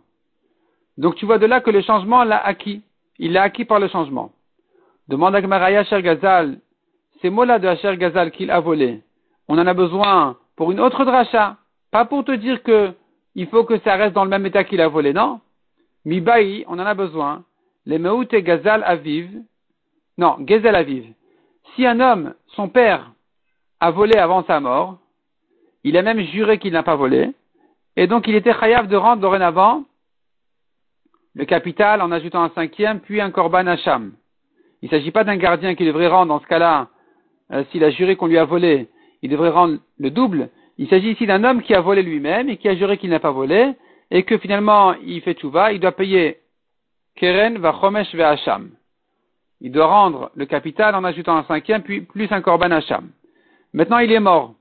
Donc 0.98 1.16
tu 1.16 1.26
vois 1.26 1.38
de 1.38 1.46
là 1.46 1.60
que 1.60 1.70
le 1.70 1.82
changement 1.82 2.24
l'a 2.24 2.38
acquis. 2.38 2.82
Il 3.18 3.32
l'a 3.32 3.42
acquis 3.42 3.64
par 3.64 3.80
le 3.80 3.88
changement. 3.88 4.32
Demande 5.08 5.34
à 5.34 5.42
Gmaraya 5.42 5.84
Gazal, 6.00 6.58
ces 7.20 7.30
mots-là 7.30 7.58
de 7.58 7.68
Asher 7.68 7.96
Gazal 7.96 8.30
qu'il 8.30 8.50
a 8.50 8.60
volé, 8.60 9.02
on 9.48 9.58
en 9.58 9.66
a 9.66 9.74
besoin 9.74 10.36
pour 10.56 10.72
une 10.72 10.80
autre 10.80 11.04
dracha, 11.04 11.56
pas 11.94 12.06
pour 12.06 12.24
te 12.24 12.32
dire 12.32 12.60
que 12.64 12.92
il 13.36 13.46
faut 13.46 13.62
que 13.62 13.78
ça 13.78 13.94
reste 13.94 14.14
dans 14.14 14.24
le 14.24 14.30
même 14.30 14.44
état 14.46 14.64
qu'il 14.64 14.80
a 14.80 14.88
volé, 14.88 15.12
non. 15.12 15.38
Mibaï, 16.04 16.64
on 16.66 16.80
en 16.80 16.86
a 16.86 16.94
besoin. 16.94 17.44
Les 17.86 18.00
Meoute 18.00 18.34
Gazal 18.34 18.82
Aviv, 18.82 19.30
non, 20.18 20.36
Gezel 20.44 20.74
Aviv. 20.74 21.04
Si 21.74 21.86
un 21.86 22.00
homme, 22.00 22.34
son 22.48 22.68
père, 22.68 23.12
a 23.78 23.92
volé 23.92 24.16
avant 24.16 24.42
sa 24.42 24.58
mort, 24.58 24.98
il 25.84 25.96
a 25.96 26.02
même 26.02 26.18
juré 26.18 26.58
qu'il 26.58 26.72
n'a 26.72 26.82
pas 26.82 26.96
volé, 26.96 27.30
et 27.94 28.08
donc 28.08 28.26
il 28.26 28.34
était 28.34 28.58
chayav 28.58 28.88
de 28.88 28.96
rendre 28.96 29.22
dorénavant 29.22 29.84
le 31.36 31.44
capital 31.44 32.02
en 32.02 32.10
ajoutant 32.10 32.42
un 32.42 32.50
cinquième, 32.56 32.98
puis 32.98 33.20
un 33.20 33.30
korban 33.30 33.68
hacham. 33.68 34.14
Il 34.82 34.86
ne 34.86 34.90
s'agit 34.90 35.12
pas 35.12 35.22
d'un 35.22 35.36
gardien 35.36 35.76
qui 35.76 35.86
devrait 35.86 36.08
rendre, 36.08 36.34
dans 36.34 36.40
ce 36.40 36.46
cas-là, 36.48 36.88
euh, 37.52 37.62
s'il 37.70 37.84
a 37.84 37.90
juré 37.90 38.16
qu'on 38.16 38.26
lui 38.26 38.38
a 38.38 38.44
volé, 38.44 38.88
il 39.22 39.30
devrait 39.30 39.50
rendre 39.50 39.78
le 40.00 40.10
double. 40.10 40.50
Il 40.78 40.88
s'agit 40.88 41.12
ici 41.12 41.26
d'un 41.26 41.44
homme 41.44 41.62
qui 41.62 41.74
a 41.74 41.80
volé 41.80 42.02
lui-même 42.02 42.48
et 42.48 42.56
qui 42.56 42.68
a 42.68 42.74
juré 42.74 42.98
qu'il 42.98 43.10
n'a 43.10 43.20
pas 43.20 43.30
volé, 43.30 43.72
et 44.10 44.24
que 44.24 44.38
finalement 44.38 44.94
il 45.04 45.20
fait 45.22 45.42
va, 45.44 45.72
il 45.72 45.80
doit 45.80 45.92
payer 45.92 46.38
keren 47.16 47.58
va 47.58 47.72
chomesh 47.80 48.14
ve 48.14 48.20
hacham. 48.20 48.70
Il 49.60 49.72
doit 49.72 49.86
rendre 49.86 50.30
le 50.34 50.46
capital 50.46 50.94
en 50.94 51.04
ajoutant 51.04 51.36
un 51.36 51.44
cinquième, 51.44 51.82
puis 51.82 52.02
plus 52.02 52.30
un 52.30 52.40
korban 52.40 52.70
hacham. 52.70 53.10
Maintenant 53.72 53.98
il 53.98 54.12
est 54.12 54.20
mort. 54.20 54.54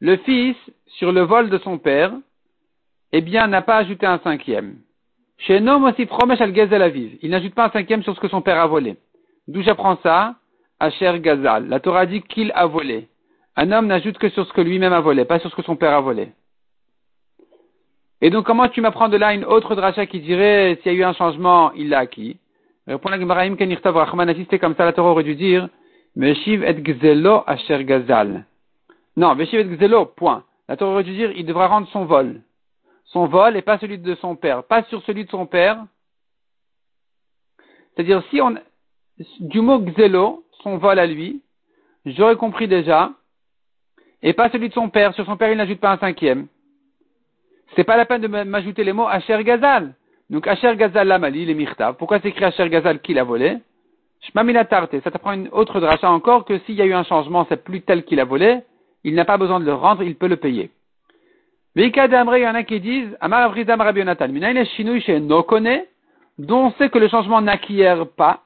Le 0.00 0.16
fils, 0.18 0.56
sur 0.86 1.12
le 1.12 1.22
vol 1.22 1.50
de 1.50 1.58
son 1.58 1.78
père, 1.78 2.12
eh 3.12 3.20
bien, 3.20 3.46
n'a 3.46 3.62
pas 3.62 3.76
ajouté 3.76 4.06
un 4.06 4.18
cinquième. 4.20 4.76
Chez 5.38 5.60
Nom 5.60 5.84
aussi 5.84 6.06
Fromesh 6.06 6.40
al 6.40 6.52
Gazel 6.52 6.82
Aviv. 6.82 7.18
Il 7.22 7.30
n'ajoute 7.30 7.54
pas 7.54 7.66
un 7.66 7.70
cinquième 7.70 8.02
sur 8.02 8.14
ce 8.14 8.20
que 8.20 8.28
son 8.28 8.42
père 8.42 8.60
a 8.60 8.66
volé. 8.66 8.96
D'où 9.48 9.62
j'apprends 9.62 9.98
ça? 10.02 10.36
Asher 10.78 11.18
Gazal. 11.20 11.68
La 11.68 11.80
Torah 11.80 12.06
dit 12.06 12.22
qu'il 12.22 12.52
a 12.54 12.66
volé. 12.66 13.08
Un 13.62 13.72
homme 13.72 13.88
n'ajoute 13.88 14.16
que 14.16 14.30
sur 14.30 14.46
ce 14.46 14.54
que 14.54 14.62
lui-même 14.62 14.94
a 14.94 15.00
volé, 15.00 15.26
pas 15.26 15.38
sur 15.38 15.50
ce 15.50 15.54
que 15.54 15.60
son 15.60 15.76
père 15.76 15.92
a 15.92 16.00
volé. 16.00 16.32
Et 18.22 18.30
donc, 18.30 18.46
comment 18.46 18.66
tu 18.70 18.80
m'apprends 18.80 19.10
de 19.10 19.18
là 19.18 19.34
une 19.34 19.44
autre 19.44 19.74
dracha 19.74 20.06
qui 20.06 20.20
dirait, 20.20 20.78
s'il 20.82 20.92
y 20.92 20.94
a 20.94 20.98
eu 20.98 21.04
un 21.04 21.12
changement, 21.12 21.70
il 21.72 21.90
l'a 21.90 21.98
acquis? 21.98 22.38
Répond 22.86 23.10
la 23.10 23.20
Gemaraim 23.20 23.56
Kenirtav 23.56 23.94
Rachman, 23.94 24.30
assisté 24.30 24.58
comme 24.58 24.74
ça, 24.76 24.86
la 24.86 24.94
Torah 24.94 25.10
aurait 25.10 25.24
dû 25.24 25.34
dire, 25.34 25.68
Meshiv 26.16 26.64
et 26.64 26.82
Gzelo 26.82 27.42
Asher 27.46 27.84
Gazal. 27.84 28.46
Non, 29.18 29.34
Veshivet 29.34 29.76
Gzelo, 29.76 30.06
point. 30.06 30.42
La 30.66 30.78
Torah 30.78 30.92
aurait 30.92 31.04
dû 31.04 31.12
dire, 31.12 31.30
il 31.32 31.44
devra 31.44 31.66
rendre 31.66 31.88
son 31.88 32.06
vol. 32.06 32.40
Son 33.04 33.26
vol 33.26 33.58
et 33.58 33.62
pas 33.62 33.76
celui 33.76 33.98
de 33.98 34.14
son 34.14 34.36
père. 34.36 34.64
Pas 34.64 34.84
sur 34.84 35.02
celui 35.02 35.26
de 35.26 35.30
son 35.30 35.44
père. 35.44 35.84
C'est-à-dire, 37.92 38.22
si 38.30 38.40
on, 38.40 38.54
du 39.40 39.60
mot 39.60 39.84
Gzelo, 39.84 40.44
son 40.62 40.78
vol 40.78 40.98
à 40.98 41.06
lui, 41.06 41.42
j'aurais 42.06 42.36
compris 42.36 42.66
déjà, 42.66 43.12
et 44.22 44.32
pas 44.32 44.50
celui 44.50 44.68
de 44.68 44.74
son 44.74 44.88
père. 44.88 45.14
Sur 45.14 45.26
son 45.26 45.36
père, 45.36 45.50
il 45.50 45.56
n'ajoute 45.56 45.80
pas 45.80 45.92
un 45.92 45.98
cinquième. 45.98 46.46
C'est 47.76 47.84
pas 47.84 47.96
la 47.96 48.04
peine 48.04 48.22
de 48.22 48.28
m'ajouter 48.28 48.84
les 48.84 48.92
mots 48.92 49.06
Asher 49.06 49.42
Gazal. 49.44 49.94
Donc, 50.28 50.46
Asher 50.46 50.76
Gazal 50.76 51.08
Lamali, 51.08 51.46
les 51.46 51.54
Mirtav. 51.54 51.96
Pourquoi 51.96 52.20
c'est 52.20 52.28
écrit 52.28 52.44
Asher 52.44 52.68
Gazal 52.68 53.00
qui 53.00 53.14
l'a 53.14 53.24
volé? 53.24 53.58
Shmamina 54.22 54.64
Tarte. 54.64 55.00
Ça 55.02 55.10
t'apprend 55.10 55.32
une 55.32 55.48
autre 55.48 55.80
dracha 55.80 56.10
encore 56.10 56.44
que 56.44 56.58
s'il 56.60 56.74
y 56.74 56.82
a 56.82 56.86
eu 56.86 56.92
un 56.92 57.04
changement, 57.04 57.46
c'est 57.48 57.62
plus 57.62 57.82
tel 57.82 58.04
qu'il 58.04 58.20
a 58.20 58.24
volé 58.24 58.62
il 59.04 59.14
n'a 59.14 59.24
pas 59.24 59.38
besoin 59.38 59.60
de 59.60 59.64
le 59.64 59.74
rendre, 59.74 60.02
il 60.02 60.16
peut 60.16 60.28
le 60.28 60.36
payer. 60.36 60.70
Mais 61.74 61.86
il 61.86 61.96
y 61.96 62.48
en 62.48 62.54
a 62.54 62.62
qui 62.64 62.80
disent, 62.80 63.16
Amar 63.20 63.42
Avrizam 63.42 63.80
Rabbi 63.80 64.00
Yonatan, 64.00 64.28
chez 65.00 65.20
Nokone, 65.20 65.82
dont 66.38 66.66
on 66.66 66.70
sait 66.72 66.90
que 66.90 66.98
le 66.98 67.08
changement 67.08 67.40
n'acquiert 67.40 68.08
pas, 68.08 68.42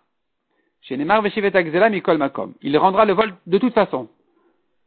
chez 0.83 0.97
Nemar 0.97 1.23
Veshivet 1.23 1.51
Mikol 1.91 2.19
Makom. 2.19 2.53
Il 2.61 2.77
rendra 2.77 3.05
le 3.05 3.15
vol 3.15 3.35
de 3.47 3.59
toute 3.59 3.73
façon. 3.73 4.09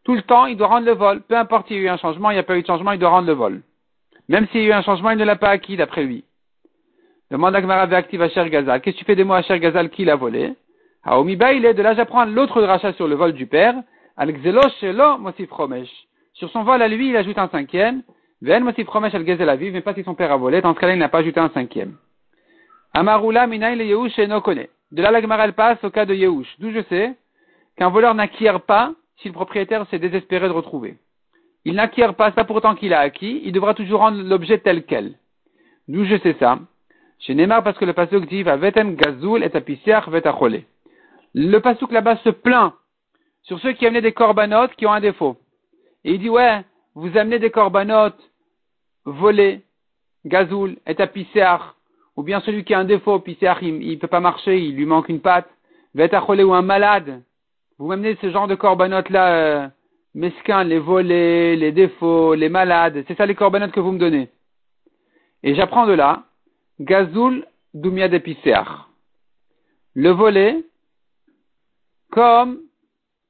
Tout 0.08 0.16
le 0.16 0.22
temps, 0.22 0.46
il 0.46 0.56
doit 0.56 0.68
rendre 0.68 0.86
le 0.86 0.94
vol. 0.94 1.20
Peu 1.20 1.36
importe 1.36 1.68
s'il 1.68 1.76
y 1.76 1.80
a 1.82 1.84
eu 1.84 1.90
un 1.90 1.98
changement, 1.98 2.32
il 2.32 2.36
n'y 2.36 2.40
a 2.40 2.44
pas 2.44 2.58
eu 2.58 2.62
de 2.62 2.66
changement, 2.66 2.94
il 2.94 2.98
doit 2.98 3.10
rendre 3.10 3.28
le 3.28 3.34
vol. 3.34 3.62
Même 4.30 4.48
s'il 4.48 4.62
y 4.62 4.64
a 4.64 4.68
eu 4.70 4.72
un 4.72 4.82
changement, 4.82 5.10
il 5.10 5.18
ne 5.18 5.26
l'a 5.26 5.36
pas 5.36 5.50
acquis 5.50 5.76
d'après 5.76 6.06
lui. 6.06 6.24
Demande 7.30 7.54
à 7.58 7.62
Gmara 7.62 7.88
Veaktiv 7.88 8.22
Asher 8.22 8.50
Gazal. 8.50 8.80
Qu'est-ce 8.80 8.96
que 8.96 9.00
tu 9.00 9.06
fais 9.06 9.18
des 9.18 9.26
mots 9.26 9.34
Asher 9.34 9.60
Gazal 9.60 9.90
qui 9.90 10.06
l'a 10.06 10.16
volé? 10.16 10.54
Haomiba, 11.04 11.52
il 11.52 11.66
est 11.66 11.74
de 11.74 11.84
là, 11.84 11.94
j'apprends 11.94 12.24
l'autre 12.24 12.62
rachat 12.62 12.94
sur 12.94 13.06
le 13.10 13.16
vol 13.16 13.34
du 13.34 13.48
père. 13.48 13.76
Sur 16.34 16.50
son 16.52 16.64
vol 16.64 16.82
à 16.82 16.88
lui, 16.88 17.10
il 17.10 17.18
ajoute 17.18 17.38
un 17.38 17.50
cinquième. 17.50 18.02
Ven 18.42 18.64
Mosif 18.64 18.88
Romesh 18.88 19.14
al 19.14 19.28
Gezel 19.28 19.58
mais 19.74 19.82
pas 19.82 19.94
si 19.94 20.04
son 20.04 20.16
père 20.16 20.32
a 20.32 20.38
volé. 20.38 20.62
Dans 20.62 20.74
ce 20.74 20.80
cas-là, 20.80 20.94
il 20.94 21.00
n'a 21.00 21.10
pas 21.10 21.20
ajouté 21.20 21.42
un 21.42 21.50
cinquième. 21.50 21.98
Amarula 22.94 23.46
Minaï 23.46 23.76
le 23.76 23.84
Yehush 23.84 24.18
et. 24.20 24.28
De 24.28 25.02
là, 25.02 25.12
la 25.12 25.52
passe 25.52 25.84
au 25.84 25.90
cas 25.90 26.06
de 26.06 26.14
Yehush. 26.14 26.48
D'où 26.60 26.72
je 26.72 26.80
sais 26.88 27.14
qu'un 27.76 27.90
voleur 27.90 28.16
n'acquiert 28.16 28.62
pas 28.62 28.94
si 29.18 29.28
le 29.28 29.34
propriétaire 29.34 29.88
s'est 29.90 30.00
désespéré 30.00 30.48
de 30.48 30.54
retrouver. 30.54 30.98
Il 31.66 31.76
n'acquiert 31.76 32.16
pas, 32.16 32.32
pas 32.32 32.46
pourtant 32.46 32.76
qu'il 32.76 32.94
a 32.94 33.00
acquis, 33.00 33.42
il 33.44 33.52
devra 33.52 33.74
toujours 33.74 34.00
rendre 34.00 34.22
l'objet 34.22 34.60
tel 34.60 34.86
quel. 34.86 35.16
D'où 35.88 36.06
je 36.06 36.18
sais 36.20 36.36
ça 36.40 36.60
Chez 37.20 37.36
Neymar, 37.36 37.64
parce 37.64 37.78
que 37.78 37.86
le 37.86 37.94
pasuk 37.94 38.28
dit, 38.28 38.44
va 38.44 38.58
vetem 38.58 38.96
gazul 38.96 39.44
et 39.44 39.50
vetachole. 39.50 40.64
Le 41.34 41.60
pasuk 41.60 41.92
là-bas 41.92 42.18
se 42.18 42.30
plaint 42.30 42.74
sur 43.44 43.60
ceux 43.60 43.74
qui 43.74 43.86
amenaient 43.86 44.02
des 44.02 44.14
corbanotes 44.14 44.76
qui 44.76 44.86
ont 44.86 44.94
un 44.94 45.00
défaut. 45.00 45.38
Et 46.04 46.14
il 46.14 46.20
dit, 46.20 46.30
ouais, 46.30 46.62
vous 46.96 47.18
amenez 47.18 47.40
des 47.40 47.52
corbanotes 47.52 48.22
volés, 49.06 49.62
gazoul, 50.26 50.78
et 50.86 50.96
ou 52.16 52.24
bien 52.24 52.42
celui 52.42 52.64
qui 52.64 52.74
a 52.74 52.80
un 52.80 52.86
défaut, 52.86 53.20
pisséar, 53.20 53.62
il 53.62 53.78
ne 53.78 53.96
peut 53.96 54.08
pas 54.08 54.20
marcher, 54.20 54.60
il 54.60 54.76
lui 54.76 54.86
manque 54.86 55.08
une 55.10 55.22
patte, 55.22 55.50
vetacholé 55.94 56.44
ou 56.44 56.54
un 56.54 56.64
malade. 56.64 57.22
Vous 57.80 57.88
m'amenez 57.88 58.18
ce 58.22 58.32
genre 58.32 58.48
de 58.48 58.56
corbanotes-là, 58.56 59.36
euh, 59.36 59.68
mesquins, 60.16 60.64
les 60.64 60.80
volés, 60.80 61.56
les 61.56 61.72
défauts, 61.72 62.34
les 62.34 62.50
malades, 62.50 63.04
c'est 63.08 63.16
ça 63.16 63.28
les 63.28 63.36
corbanotes 63.36 63.72
que 63.72 63.80
vous 63.80 63.92
me 63.92 64.00
donnez. 64.00 64.30
Et 65.44 65.54
j'apprends 65.54 65.86
de 65.86 65.94
là, 65.94 66.24
gazoul, 66.80 67.46
doumia 67.76 68.08
de 68.08 68.20
Le 69.94 70.10
volet, 70.10 70.64
comme 72.12 72.62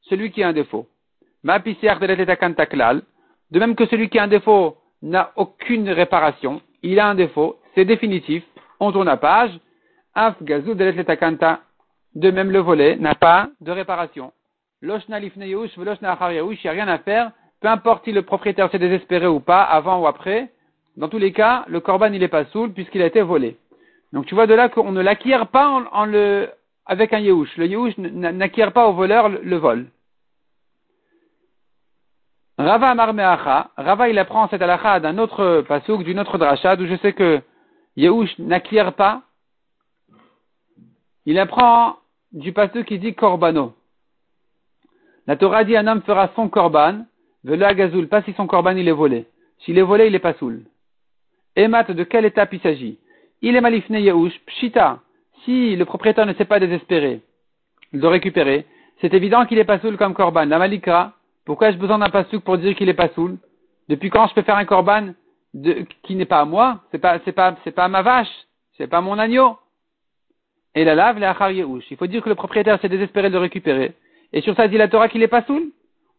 celui 0.04 0.32
qui 0.32 0.44
a 0.44 0.48
un 0.48 0.54
défaut. 0.54 0.88
Ma 1.44 1.60
de 1.60 3.60
même 3.60 3.76
que 3.76 3.86
celui 3.88 4.10
qui 4.10 4.20
a 4.20 4.24
un 4.24 4.28
défaut 4.28 4.78
n'a 5.02 5.34
aucune 5.36 5.90
réparation, 5.90 6.62
il 6.84 7.00
a 7.00 7.08
un 7.08 7.16
défaut, 7.16 7.60
c'est 7.76 7.86
définitif, 7.86 8.44
on 8.80 8.94
tourne 8.94 9.10
à 9.10 9.18
page, 9.18 9.60
af 10.16 10.42
de 10.42 12.32
même 12.32 12.52
le 12.52 12.60
volet 12.60 12.96
n'a 12.96 13.14
pas 13.14 13.50
de 13.62 13.72
réparation. 13.72 14.32
Loshna 14.82 15.20
lifne 15.20 15.42
il 15.42 15.56
n'y 15.56 16.70
a 16.70 16.72
rien 16.72 16.88
à 16.88 16.98
faire, 17.00 17.32
peu 17.62 17.68
importe 17.68 18.06
si 18.06 18.12
le 18.12 18.22
propriétaire 18.22 18.70
s'est 18.70 18.80
désespéré 18.80 19.28
ou 19.28 19.40
pas, 19.40 19.64
avant 19.64 20.02
ou 20.02 20.08
après, 20.08 20.52
dans 20.98 21.10
tous 21.10 21.18
les 21.20 21.32
cas, 21.32 21.64
le 21.68 21.80
corban 21.80 22.12
il 22.12 22.28
pas 22.30 22.46
saoul 22.46 22.74
puisqu'il 22.74 23.02
a 23.02 23.06
été 23.06 23.22
volé. 23.22 23.58
Donc 24.14 24.26
tu 24.26 24.36
vois 24.36 24.48
de 24.48 24.54
là 24.54 24.70
qu'on 24.70 24.92
ne 24.92 25.02
l'acquiert 25.02 25.48
pas 25.48 25.84
avec 26.86 27.14
un 27.14 27.20
yehush. 27.20 27.58
Le 27.58 27.68
yehush 27.68 27.98
n'acquiert 27.98 28.74
pas 28.74 28.88
au 28.88 28.94
voleur 28.94 29.30
le 29.30 29.56
vol. 29.58 29.88
Rava 32.58 32.90
Amar 32.90 33.70
Rava 33.78 34.10
il 34.10 34.18
apprend 34.18 34.48
cette 34.48 34.64
halakha 34.64 35.00
d'un 35.00 35.20
autre 35.20 35.62
pasouk, 35.68 36.04
d'une 36.04 36.20
autre 36.20 36.40
dracha, 36.40 36.76
d'où 36.76 36.88
je 36.88 36.96
sais 36.98 37.14
que 37.14 37.42
Yehush 37.96 38.40
n'acquiert 38.40 38.94
pas. 38.94 39.22
Il 41.28 41.38
apprend 41.38 41.98
du 42.32 42.54
pasouk 42.54 42.86
qui 42.86 42.98
dit 42.98 43.14
korbano. 43.14 43.76
La 45.28 45.36
Torah 45.36 45.66
dit 45.66 45.76
un 45.76 45.86
homme 45.88 46.02
fera 46.02 46.32
son 46.36 46.48
korban, 46.48 47.06
vela 47.44 47.74
gazoul, 47.74 48.08
pas 48.08 48.22
si 48.24 48.34
son 48.34 48.48
korban 48.48 48.78
il 48.78 48.88
est 48.88 48.94
volé. 48.94 49.26
S'il 49.60 49.78
est 49.78 49.84
volé, 49.84 50.08
il 50.08 50.16
est 50.16 50.20
pas 50.20 50.34
soul. 50.36 50.62
Emat, 51.56 51.92
de 51.92 52.04
quelle 52.04 52.26
étape 52.26 52.54
il 52.54 52.62
s'agit? 52.62 52.98
Il 53.42 53.56
est 53.56 53.62
malifné 53.62 54.02
Yehush, 54.02 54.40
pshita. 54.46 55.00
Si 55.44 55.76
le 55.76 55.86
propriétaire 55.86 56.26
ne 56.26 56.34
s'est 56.34 56.46
pas 56.46 56.60
désespéré, 56.60 57.22
doit 57.94 58.12
récupérer. 58.12 58.66
C'est 59.02 59.14
évident 59.14 59.46
qu'il 59.46 59.60
est 59.60 59.66
pas 59.66 59.80
soul 59.80 59.98
comme 59.98 60.14
korban. 60.14 60.46
La 60.46 60.60
malikra, 60.60 61.14
pourquoi 61.46 61.70
ai-je 61.70 61.78
besoin 61.78 62.00
d'un 62.00 62.10
pasouk 62.10 62.44
pour 62.44 62.58
dire 62.58 62.76
qu'il 62.76 62.90
est 62.90 62.94
pas 62.94 63.10
soul? 63.10 63.38
Depuis 63.90 64.10
quand 64.10 64.28
je 64.28 64.34
peux 64.34 64.42
faire 64.42 64.56
un 64.56 64.66
korban 64.66 65.14
qui 66.04 66.16
n'est 66.16 66.26
pas 66.26 66.40
à 66.40 66.46
moi? 66.46 66.82
C'est 66.92 67.00
pas, 67.00 67.20
pas, 67.20 67.56
c'est 67.64 67.78
ma 67.78 68.02
vache, 68.02 68.32
c'est 68.78 68.88
pas 68.88 69.02
mon 69.02 69.20
agneau. 69.20 69.58
Et 70.74 70.84
la 70.84 70.96
lave, 70.96 71.20
la 71.20 71.36
Il 71.52 71.98
faut 71.98 72.08
dire 72.08 72.22
que 72.22 72.30
le 72.30 72.36
propriétaire 72.36 72.80
s'est 72.80 72.90
désespéré 72.90 73.30
de 73.30 73.38
récupérer. 73.38 73.94
Et 74.34 74.42
sur 74.42 74.56
ça 74.56 74.68
dit 74.68 74.78
la 74.78 74.88
Torah 74.88 75.10
qu'il 75.10 75.24
est 75.24 75.28
pas 75.28 75.44
soul 75.44 75.64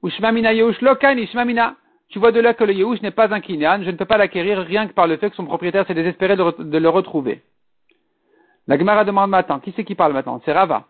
Ou 0.03 0.11
shmamina 0.11 0.53
yehush 0.53 0.81
lokani 0.81 1.27
shmamina. 1.27 1.77
Tu 2.09 2.19
vois 2.19 2.33
de 2.33 2.41
là 2.41 2.55
que 2.55 2.65
le 2.65 2.73
yehush 2.73 3.03
n'est 3.03 3.11
pas 3.11 3.33
un 3.35 3.41
kinyan, 3.41 3.83
je 3.83 3.91
ne 3.91 3.97
peux 3.97 4.07
pas 4.07 4.17
l'acquérir 4.17 4.59
rien 4.61 4.87
que 4.87 4.95
par 4.95 5.07
le 5.07 5.19
fait 5.19 5.29
que 5.31 5.37
son 5.37 5.45
propriétaire 5.45 5.87
s'est 5.87 5.95
désespéré 5.95 6.37
de, 6.37 6.79
le 6.79 6.89
retrouver. 6.89 7.43
La 8.67 8.79
Gemara 8.79 9.05
demande 9.05 9.31
maintenant, 9.31 9.61
qui 9.61 9.73
c'est 9.77 9.85
qui 9.85 9.95
parle 9.95 10.15
maintenant? 10.15 10.41
C'est 10.45 10.53
Rava. 10.53 10.87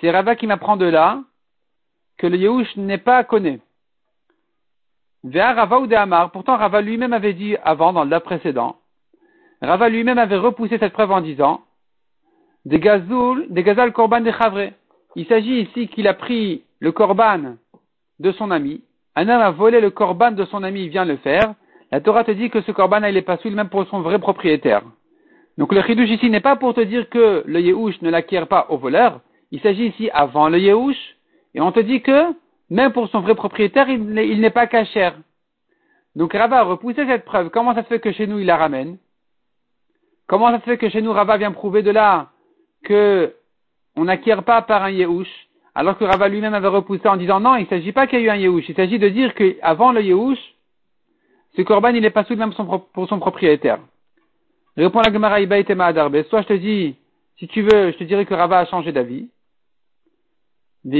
C'est 0.00 0.10
Rava 0.10 0.36
qui 0.36 0.46
m'apprend 0.46 0.76
de 0.76 0.86
là 0.86 1.20
que 2.18 2.26
le 2.26 2.36
Yehush 2.36 2.76
n'est 2.76 2.98
pas 2.98 3.24
connu. 3.24 3.60
Vers 5.24 5.56
Rava 5.56 5.80
ou 5.80 5.86
de 5.88 5.94
Amar. 5.94 6.30
Pourtant, 6.30 6.56
Rava 6.56 6.80
lui-même 6.80 7.12
avait 7.12 7.34
dit 7.34 7.56
avant, 7.64 7.92
dans 7.92 8.04
le 8.04 8.20
précédent, 8.20 8.76
Rava 9.60 9.88
lui-même 9.88 10.18
avait 10.18 10.36
repoussé 10.36 10.78
cette 10.78 10.92
preuve 10.92 11.10
en 11.10 11.20
disant, 11.20 11.62
des 12.64 12.78
gazoul, 12.78 13.46
des 13.50 13.62
gazal 13.62 13.92
korban 13.92 14.20
de 14.20 14.30
chavre. 14.30 14.70
Il 15.18 15.26
s'agit 15.26 15.62
ici 15.62 15.88
qu'il 15.88 16.06
a 16.06 16.14
pris 16.14 16.62
le 16.78 16.92
korban 16.92 17.56
de 18.20 18.30
son 18.30 18.52
ami. 18.52 18.82
Un 19.16 19.28
homme 19.28 19.40
a 19.40 19.50
volé 19.50 19.80
le 19.80 19.90
korban 19.90 20.30
de 20.30 20.44
son 20.44 20.62
ami, 20.62 20.84
il 20.84 20.90
vient 20.90 21.04
le 21.04 21.16
faire. 21.16 21.54
La 21.90 22.00
Torah 22.00 22.22
te 22.22 22.30
dit 22.30 22.50
que 22.50 22.60
ce 22.60 22.70
korban, 22.70 23.02
il 23.02 23.16
est 23.16 23.22
pas 23.22 23.36
souil 23.38 23.52
même 23.52 23.68
pour 23.68 23.84
son 23.88 24.00
vrai 24.00 24.20
propriétaire. 24.20 24.82
Donc 25.56 25.72
le 25.72 25.82
chidouche 25.82 26.10
ici 26.10 26.30
n'est 26.30 26.38
pas 26.38 26.54
pour 26.54 26.72
te 26.72 26.82
dire 26.82 27.08
que 27.10 27.42
le 27.44 27.60
Yehouch 27.60 28.00
ne 28.00 28.10
l'acquiert 28.10 28.46
pas 28.46 28.66
au 28.68 28.76
voleur. 28.76 29.20
Il 29.50 29.60
s'agit 29.60 29.86
ici 29.86 30.08
avant 30.12 30.48
le 30.48 30.60
Yehouch. 30.60 31.16
Et 31.52 31.60
on 31.60 31.72
te 31.72 31.80
dit 31.80 32.00
que, 32.00 32.32
même 32.70 32.92
pour 32.92 33.08
son 33.08 33.18
vrai 33.18 33.34
propriétaire, 33.34 33.88
il 33.88 34.40
n'est 34.40 34.50
pas 34.50 34.68
cachère. 34.68 35.16
Donc 36.14 36.32
Rava 36.32 36.60
a 36.60 36.62
repoussé 36.62 37.04
cette 37.06 37.24
preuve. 37.24 37.50
Comment 37.50 37.74
ça 37.74 37.82
se 37.82 37.88
fait 37.88 37.98
que 37.98 38.12
chez 38.12 38.28
nous, 38.28 38.38
il 38.38 38.46
la 38.46 38.56
ramène? 38.56 38.98
Comment 40.28 40.50
ça 40.50 40.60
se 40.60 40.64
fait 40.64 40.78
que 40.78 40.88
chez 40.90 41.02
nous, 41.02 41.12
Rava 41.12 41.38
vient 41.38 41.50
prouver 41.50 41.82
de 41.82 41.90
là 41.90 42.28
que 42.84 43.34
on 43.98 44.04
n'acquiert 44.04 44.44
pas 44.44 44.62
par 44.62 44.84
un 44.84 44.90
Yehouch, 44.90 45.28
alors 45.74 45.98
que 45.98 46.04
Rava 46.04 46.28
lui-même 46.28 46.54
avait 46.54 46.68
repoussé 46.68 47.08
en 47.08 47.16
disant 47.16 47.40
non, 47.40 47.56
il 47.56 47.64
ne 47.64 47.68
s'agit 47.68 47.92
pas 47.92 48.06
qu'il 48.06 48.20
y 48.20 48.22
ait 48.22 48.26
eu 48.26 48.30
un 48.30 48.36
Yehouch, 48.36 48.68
il 48.68 48.74
s'agit 48.74 48.98
de 48.98 49.08
dire 49.08 49.34
qu'avant 49.34 49.92
le 49.92 50.02
Yehouch, 50.02 50.38
ce 51.56 51.62
Corban, 51.62 51.88
il 51.88 52.02
n'est 52.02 52.10
pas 52.10 52.24
soumis 52.24 52.38
même 52.38 52.54
pour 52.92 53.08
son 53.08 53.18
propriétaire. 53.18 53.80
Répond 54.76 55.00
la 55.00 55.12
Gemara 55.12 55.40
Ibaïtema 55.40 55.86
Adarbe. 55.86 56.22
Soit 56.30 56.42
je 56.42 56.46
te 56.46 56.52
dis, 56.52 56.94
si 57.38 57.48
tu 57.48 57.62
veux, 57.62 57.90
je 57.90 57.96
te 57.96 58.04
dirais 58.04 58.24
que 58.26 58.34
Rava 58.34 58.60
a 58.60 58.66
changé 58.66 58.92
d'avis. 58.92 59.28
Ou 60.84 60.90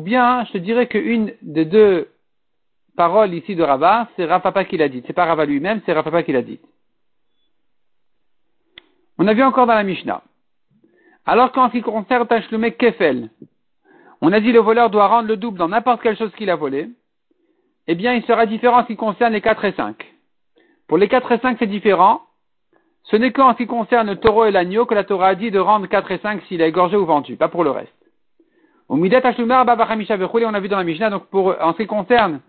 bien, 0.00 0.44
je 0.46 0.52
te 0.52 0.58
dirais 0.58 0.86
qu'une 0.86 1.34
des 1.42 1.66
deux 1.66 2.08
paroles 2.96 3.34
ici 3.34 3.54
de 3.54 3.62
Rava, 3.62 4.08
c'est 4.16 4.24
Rafapa 4.24 4.64
qui 4.64 4.78
l'a 4.78 4.88
dit. 4.88 5.02
C'est 5.06 5.12
pas 5.12 5.26
Rava 5.26 5.44
lui-même, 5.44 5.82
c'est 5.84 5.92
Rafapa 5.92 6.22
qui 6.22 6.32
l'a 6.32 6.40
dit. 6.40 6.58
On 9.18 9.26
a 9.26 9.34
vu 9.34 9.42
encore 9.42 9.66
dans 9.66 9.74
la 9.74 9.84
Mishnah. 9.84 10.22
Alors 11.24 11.52
qu'en 11.52 11.68
ce 11.68 11.72
qui 11.72 11.82
concerne 11.82 12.26
Tashlume 12.26 12.72
Kefel, 12.72 13.30
on 14.20 14.32
a 14.32 14.40
dit 14.40 14.52
le 14.52 14.60
voleur 14.60 14.90
doit 14.90 15.06
rendre 15.06 15.28
le 15.28 15.36
double 15.36 15.58
dans 15.58 15.68
n'importe 15.68 16.02
quelle 16.02 16.16
chose 16.16 16.32
qu'il 16.36 16.50
a 16.50 16.56
volé, 16.56 16.88
eh 17.86 17.94
bien 17.94 18.14
il 18.14 18.24
sera 18.24 18.46
différent 18.46 18.78
en 18.78 18.82
ce 18.82 18.88
qui 18.88 18.96
concerne 18.96 19.32
les 19.32 19.40
4 19.40 19.64
et 19.64 19.72
5. 19.72 19.96
Pour 20.88 20.98
les 20.98 21.08
4 21.08 21.32
et 21.32 21.38
5 21.38 21.56
c'est 21.58 21.66
différent. 21.66 22.22
Ce 23.04 23.16
n'est 23.16 23.32
qu'en 23.32 23.52
ce 23.52 23.58
qui 23.58 23.66
concerne 23.66 24.08
le 24.08 24.16
taureau 24.16 24.44
et 24.44 24.52
l'agneau 24.52 24.86
que 24.86 24.94
la 24.94 25.04
Torah 25.04 25.28
a 25.28 25.34
dit 25.34 25.50
de 25.50 25.58
rendre 25.58 25.86
4 25.86 26.10
et 26.12 26.18
5 26.18 26.42
s'il 26.44 26.62
a 26.62 26.66
égorgé 26.66 26.96
ou 26.96 27.04
vendu, 27.04 27.36
pas 27.36 27.48
pour 27.48 27.64
le 27.64 27.70
reste. 27.70 27.92
Au 28.88 28.96
Midat 28.96 29.22
on 29.24 30.54
a 30.54 30.60
vu 30.60 30.68
dans 30.68 30.76
la 30.76 30.84
Mishnah, 30.84 31.10
donc 31.10 31.26
pour, 31.26 31.54
en 31.60 31.72
ce 31.72 31.78
qui 31.78 31.86
concerne 31.86 32.40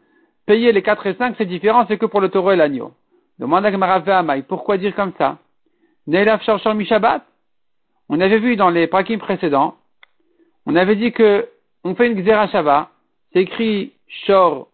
payer 0.46 0.72
les 0.72 0.82
4 0.82 1.08
et 1.08 1.16
5 1.16 1.36
c'est 1.38 1.46
différent, 1.46 1.86
c'est 1.88 1.98
que 1.98 2.06
pour 2.06 2.22
le 2.22 2.30
taureau 2.30 2.52
et 2.52 2.56
l'agneau. 2.56 2.92
Demande 3.40 3.66
à 3.66 4.42
pourquoi 4.48 4.78
dire 4.78 4.96
comme 4.96 5.14
ça? 5.18 5.38
On 8.10 8.20
avait 8.20 8.40
vu 8.40 8.56
dans 8.56 8.70
les 8.70 8.88
prakim 8.88 9.20
précédents, 9.20 9.76
on 10.66 10.76
avait 10.76 10.96
dit 10.96 11.12
que 11.12 11.48
on 11.84 11.96
fait 11.96 12.08
une 12.08 12.22
Xera 12.22 12.90
c'est 13.34 13.42
écrit 13.42 13.94
Shor, 14.08 14.68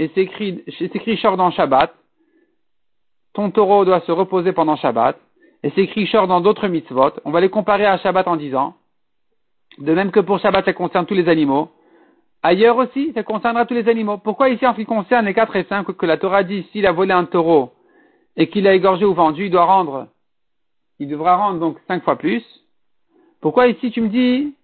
et 0.00 0.10
c'est 0.14 0.22
écrit, 0.22 1.16
Shor 1.18 1.36
dans 1.36 1.50
Shabbat. 1.50 1.94
Ton 3.34 3.50
taureau 3.50 3.84
doit 3.84 4.00
se 4.00 4.12
reposer 4.12 4.52
pendant 4.52 4.76
Shabbat, 4.76 5.18
et 5.62 5.70
c'est 5.70 5.82
écrit 5.82 6.06
Shor 6.06 6.26
dans 6.26 6.40
d'autres 6.40 6.68
mitzvot. 6.68 7.12
On 7.24 7.30
va 7.30 7.40
les 7.40 7.50
comparer 7.50 7.84
à 7.84 7.98
Shabbat 7.98 8.26
en 8.26 8.36
disant, 8.36 8.74
de 9.78 9.92
même 9.92 10.10
que 10.10 10.20
pour 10.20 10.38
Shabbat, 10.40 10.64
ça 10.64 10.72
concerne 10.72 11.06
tous 11.06 11.14
les 11.14 11.28
animaux. 11.28 11.70
Ailleurs 12.42 12.78
aussi, 12.78 13.12
ça 13.14 13.22
concernera 13.22 13.66
tous 13.66 13.74
les 13.74 13.88
animaux. 13.88 14.16
Pourquoi 14.16 14.48
ici, 14.48 14.66
en 14.66 14.72
ce 14.72 14.78
qui 14.78 14.86
concerne 14.86 15.26
les 15.26 15.34
4 15.34 15.54
et 15.56 15.64
5, 15.64 15.86
que 15.92 16.06
la 16.06 16.16
Torah 16.16 16.44
dit, 16.44 16.66
s'il 16.72 16.86
a 16.86 16.92
volé 16.92 17.12
un 17.12 17.26
taureau 17.26 17.72
et 18.36 18.48
qu'il 18.48 18.66
a 18.66 18.74
égorgé 18.74 19.04
ou 19.04 19.12
vendu, 19.12 19.46
il 19.46 19.50
doit 19.50 19.66
rendre 19.66 20.08
il 21.00 21.08
devra 21.08 21.34
rendre 21.36 21.58
donc 21.58 21.78
cinq 21.88 22.04
fois 22.04 22.16
plus. 22.16 22.44
Pourquoi 23.40 23.66
ici 23.66 23.90
tu 23.90 24.02
me 24.02 24.08
dis 24.08 24.54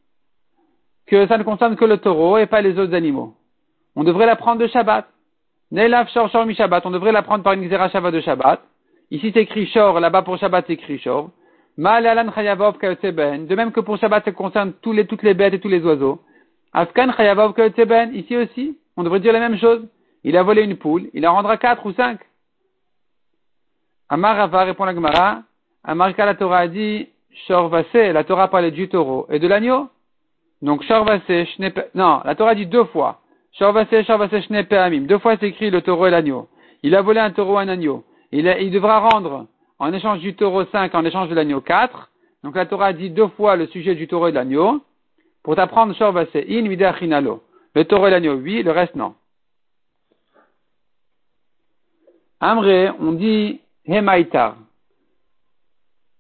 que 1.07 1.27
ça 1.27 1.38
ne 1.38 1.42
concerne 1.42 1.77
que 1.77 1.85
le 1.85 1.96
taureau 1.96 2.37
et 2.38 2.46
pas 2.46 2.61
les 2.61 2.79
autres 2.79 2.94
animaux? 2.94 3.35
On 3.96 4.05
devrait 4.05 4.27
la 4.27 4.37
prendre 4.37 4.61
de 4.61 4.66
Shabbat. 4.68 5.09
Neilav 5.72 6.09
shor 6.11 6.31
shor 6.31 6.46
mi 6.46 6.55
Shabbat. 6.55 6.85
On 6.85 6.90
devrait 6.90 7.11
la 7.11 7.22
prendre 7.22 7.42
par 7.42 7.55
une 7.55 7.66
xéra 7.66 7.88
Shabbat 7.88 8.12
de 8.12 8.20
Shabbat. 8.20 8.61
Ici 9.11 9.31
c'est 9.33 9.40
écrit 9.40 9.66
shor, 9.66 9.99
là-bas 9.99 10.22
pour 10.22 10.37
Shabbat 10.37 10.66
c'est 10.66 10.75
écrit 10.75 10.99
shor. 10.99 11.31
De 11.79 13.55
même 13.55 13.72
que 13.72 13.81
pour 13.81 13.96
Shabbat 13.99 14.25
ça 14.25 14.33
concerne 14.33 14.75
toutes 14.83 15.22
les 15.22 15.35
bêtes 15.35 15.55
et 15.55 15.61
tous 15.61 15.68
les 15.68 15.83
oiseaux. 15.83 16.20
Afkan 16.72 17.12
chayavov 17.12 17.55
ben. 17.87 18.14
Ici 18.14 18.37
aussi, 18.37 18.79
on 18.96 19.03
devrait 19.03 19.20
dire 19.20 19.33
la 19.33 19.40
même 19.40 19.59
chose. 19.59 19.88
Il 20.22 20.37
a 20.37 20.42
volé 20.42 20.62
une 20.62 20.77
poule, 20.77 21.09
il 21.14 21.27
en 21.27 21.35
rendra 21.35 21.57
quatre 21.57 21.87
ou 21.87 21.92
cinq. 21.92 22.20
Amar 24.09 24.37
Rava 24.37 24.64
répond 24.64 24.85
la 24.85 24.94
Gemara. 24.94 25.42
Amarka, 25.88 26.27
la 26.27 26.35
Torah 26.35 26.59
a 26.59 26.68
dit, 26.68 27.09
Shorvase, 27.46 28.12
la 28.12 28.25
Torah 28.25 28.49
parlait 28.49 28.72
du 28.72 28.88
taureau 28.88 29.27
et 29.31 29.38
de 29.38 29.46
l'agneau? 29.46 29.88
Donc, 30.61 30.83
Shorvase, 30.83 31.22
non, 31.94 32.20
la 32.25 32.35
Torah 32.35 32.57
dit 32.57 32.66
deux 32.66 32.85
fois. 32.87 33.20
Shorvase, 33.53 34.03
Shorvase, 34.05 34.40
Shnepeamim. 34.42 35.03
Deux 35.03 35.18
fois 35.18 35.37
c'est 35.38 35.46
écrit 35.46 35.70
le 35.70 35.81
taureau 35.83 36.09
et 36.09 36.11
l'agneau. 36.11 36.49
Il 36.83 36.96
a 36.96 37.03
volé 37.03 37.20
un 37.20 37.31
taureau 37.31 37.59
un 37.59 37.68
agneau. 37.68 38.05
Il, 38.33 38.53
il 38.61 38.72
devra 38.72 38.99
rendre, 38.99 39.46
en 39.79 39.92
échange 39.92 40.18
du 40.18 40.35
taureau 40.35 40.64
5, 40.64 40.92
en 40.92 41.05
échange 41.05 41.29
de 41.29 41.37
l'agneau 41.37 41.61
4. 41.61 42.11
Donc, 42.42 42.57
la 42.57 42.66
Torah 42.66 42.92
dit 42.92 43.11
deux 43.11 43.29
fois 43.29 43.55
le 43.55 43.68
sujet 43.68 43.94
du 43.94 44.09
taureau 44.09 44.27
et 44.27 44.33
de 44.33 44.37
l'agneau. 44.37 44.83
Pour 45.44 45.55
t'apprendre 45.55 45.94
in 46.01 46.68
vidachinalo. 46.68 47.44
Le 47.77 47.85
taureau 47.85 48.09
et 48.09 48.11
l'agneau, 48.11 48.35
oui, 48.35 48.64
le 48.64 48.72
reste, 48.72 48.96
non. 48.96 49.14
Amré, 52.40 52.90
on 52.99 53.12
dit 53.12 53.61
Hemaitar. 53.87 54.57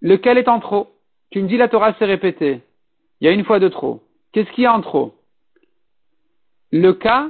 Lequel 0.06 0.38
est 0.38 0.46
en 0.46 0.60
trop? 0.60 0.86
Tu 1.30 1.42
me 1.42 1.48
dis 1.48 1.56
la 1.56 1.66
Torah 1.66 1.92
s'est 1.94 2.04
répétée. 2.04 2.60
Il 3.20 3.24
y 3.24 3.28
a 3.28 3.32
une 3.32 3.44
fois 3.44 3.58
de 3.58 3.66
trop. 3.66 4.04
Qu'est-ce 4.30 4.48
qu'il 4.52 4.62
y 4.62 4.66
a 4.68 4.72
en 4.72 4.80
trop? 4.80 5.14
Le 6.70 6.92
cas 6.92 7.26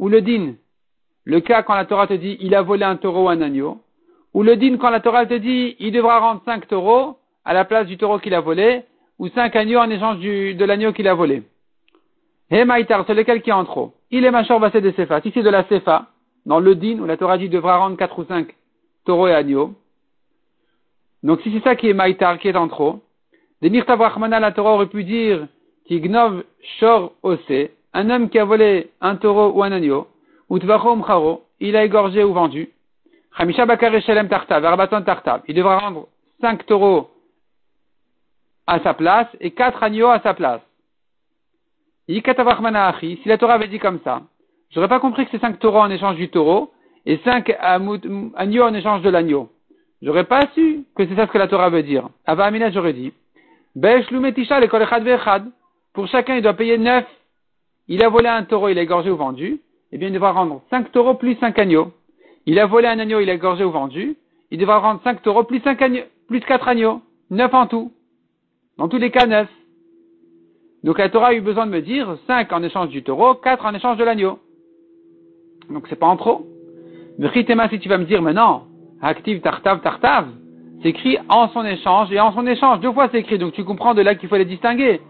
ou 0.00 0.08
le 0.08 0.20
din? 0.20 0.54
Le 1.24 1.38
cas 1.38 1.62
quand 1.62 1.74
la 1.74 1.84
Torah 1.84 2.08
te 2.08 2.14
dit 2.14 2.36
il 2.40 2.56
a 2.56 2.62
volé 2.62 2.82
un 2.82 2.96
taureau 2.96 3.26
ou 3.26 3.28
un 3.28 3.40
agneau. 3.40 3.80
Ou 4.34 4.42
le 4.42 4.56
din 4.56 4.78
quand 4.78 4.90
la 4.90 4.98
Torah 4.98 5.26
te 5.26 5.34
dit 5.34 5.76
il 5.78 5.92
devra 5.92 6.18
rendre 6.18 6.42
cinq 6.44 6.66
taureaux 6.66 7.18
à 7.44 7.54
la 7.54 7.64
place 7.64 7.86
du 7.86 7.96
taureau 7.96 8.18
qu'il 8.18 8.34
a 8.34 8.40
volé 8.40 8.82
ou 9.20 9.28
cinq 9.28 9.54
agneaux 9.54 9.78
en 9.78 9.88
échange 9.88 10.18
de 10.18 10.64
l'agneau 10.64 10.92
qu'il 10.92 11.06
a 11.06 11.14
volé. 11.14 11.44
Hé 12.50 12.64
Maïtar, 12.64 13.04
c'est 13.06 13.14
lequel 13.14 13.42
qui 13.42 13.50
est 13.50 13.52
en 13.52 13.64
trop? 13.64 13.94
Il 14.10 14.24
est 14.24 14.32
machor 14.32 14.58
bassé 14.58 14.80
de 14.80 14.90
Sefa. 14.90 15.20
Si 15.20 15.30
c'est 15.32 15.44
de 15.44 15.50
la 15.50 15.62
Sefa, 15.68 16.08
dans 16.46 16.58
le 16.58 16.74
din 16.74 16.98
où 16.98 17.06
la 17.06 17.16
Torah 17.16 17.38
dit 17.38 17.48
devra 17.48 17.76
rendre 17.78 17.96
quatre 17.96 18.18
ou 18.18 18.24
cinq 18.24 18.56
taureaux 19.04 19.28
et 19.28 19.34
agneaux, 19.34 19.76
donc 21.22 21.40
si 21.42 21.52
c'est 21.52 21.62
ça 21.62 21.76
qui 21.76 21.88
est 21.88 21.94
maïtar, 21.94 22.38
qui 22.38 22.48
est 22.48 22.56
en 22.56 22.68
trop, 22.68 23.00
Denir 23.62 23.86
Tavrachmana, 23.86 24.40
la 24.40 24.50
Torah 24.50 24.74
aurait 24.74 24.86
pu 24.86 25.04
dire 25.04 25.46
gnov 25.88 26.42
Shor 26.80 27.12
Ose, 27.22 27.68
un 27.92 28.10
homme 28.10 28.28
qui 28.28 28.38
a 28.40 28.44
volé 28.44 28.90
un 29.00 29.14
taureau 29.14 29.52
ou 29.52 29.62
un 29.62 29.70
agneau, 29.70 30.08
ou 30.48 30.58
Tvachom 30.58 31.04
Charo, 31.06 31.44
il 31.60 31.76
a 31.76 31.84
égorgé 31.84 32.24
ou 32.24 32.32
vendu. 32.32 32.70
Chamisha 33.38 33.64
Bakar 33.64 33.92
Shalem 34.02 34.28
Tartav, 34.28 35.42
il 35.46 35.54
devra 35.54 35.78
rendre 35.78 36.08
cinq 36.40 36.66
taureaux 36.66 37.08
à 38.66 38.80
sa 38.80 38.94
place 38.94 39.28
et 39.40 39.52
quatre 39.52 39.82
agneaux 39.82 40.08
à 40.08 40.20
sa 40.20 40.34
place. 40.34 40.60
si 42.08 42.22
la 43.26 43.38
Torah 43.38 43.54
avait 43.54 43.68
dit 43.68 43.78
comme 43.78 44.00
ça, 44.02 44.22
j'aurais 44.70 44.88
pas 44.88 45.00
compris 45.00 45.24
que 45.24 45.30
c'est 45.30 45.40
cinq 45.40 45.60
taureaux 45.60 45.80
en 45.80 45.90
échange 45.90 46.16
du 46.16 46.28
taureau 46.30 46.72
et 47.06 47.18
cinq 47.18 47.54
agneaux 47.60 48.64
en 48.64 48.74
échange 48.74 49.02
de 49.02 49.10
l'agneau. 49.10 49.50
J'aurais 50.02 50.24
pas 50.24 50.48
su 50.54 50.84
que 50.96 51.06
c'est 51.06 51.14
ça 51.14 51.26
ce 51.26 51.32
que 51.32 51.38
la 51.38 51.46
Torah 51.46 51.70
veut 51.70 51.84
dire. 51.84 52.08
Ava 52.26 52.44
Amina, 52.44 52.70
j'aurais 52.70 52.92
dit. 52.92 53.12
Pour 55.94 56.06
chacun, 56.08 56.36
il 56.36 56.42
doit 56.42 56.54
payer 56.54 56.76
neuf. 56.76 57.06
Il 57.88 58.02
a 58.02 58.08
volé 58.08 58.28
un 58.28 58.42
taureau, 58.42 58.68
il 58.68 58.78
a 58.78 58.82
égorgé 58.82 59.10
ou 59.10 59.16
vendu. 59.16 59.60
Eh 59.92 59.98
bien, 59.98 60.08
il 60.08 60.14
devra 60.14 60.32
rendre 60.32 60.62
cinq 60.70 60.90
taureaux 60.90 61.14
plus 61.14 61.36
cinq 61.36 61.58
agneaux. 61.58 61.92
Il 62.46 62.58
a 62.58 62.66
volé 62.66 62.88
un 62.88 62.98
agneau, 62.98 63.20
il 63.20 63.30
a 63.30 63.34
égorgé 63.34 63.64
ou 63.64 63.70
vendu. 63.70 64.16
Il 64.50 64.58
devra 64.58 64.78
rendre 64.78 65.00
cinq 65.04 65.22
taureaux 65.22 65.44
plus 65.44 65.60
cinq 65.60 65.80
agneaux, 65.80 66.04
plus 66.26 66.40
quatre 66.40 66.66
agneaux. 66.66 67.00
Neuf 67.30 67.54
en 67.54 67.66
tout. 67.66 67.92
Dans 68.78 68.88
tous 68.88 68.98
les 68.98 69.10
cas, 69.10 69.26
neuf. 69.26 69.48
Donc 70.82 70.98
la 70.98 71.10
Torah 71.10 71.28
a 71.28 71.34
eu 71.34 71.40
besoin 71.40 71.66
de 71.66 71.70
me 71.70 71.80
dire 71.80 72.18
cinq 72.26 72.52
en 72.52 72.62
échange 72.62 72.88
du 72.88 73.04
taureau, 73.04 73.34
quatre 73.34 73.64
en 73.64 73.74
échange 73.74 73.98
de 73.98 74.04
l'agneau. 74.04 74.40
Donc 75.70 75.86
c'est 75.88 75.96
pas 75.96 76.08
en 76.08 76.16
trop. 76.16 76.46
Mais 77.18 77.30
si 77.32 77.44
tu 77.78 77.88
vas 77.88 77.98
me 77.98 78.04
dire, 78.04 78.20
mais 78.20 78.32
non, 78.32 78.62
active 79.02 79.40
tartav 79.40 79.80
tartav, 79.80 80.28
c'est 80.82 80.88
écrit 80.88 81.18
en 81.28 81.48
son 81.48 81.64
échange, 81.64 82.12
et 82.12 82.20
en 82.20 82.32
son 82.32 82.46
échange, 82.46 82.80
deux 82.80 82.92
fois 82.92 83.08
c'est 83.10 83.18
écrit, 83.18 83.38
donc 83.38 83.52
tu 83.52 83.64
comprends 83.64 83.94
de 83.94 84.02
là 84.02 84.14
qu'il 84.14 84.28
faut 84.28 84.36
les 84.36 84.44
distinguer. 84.44 85.00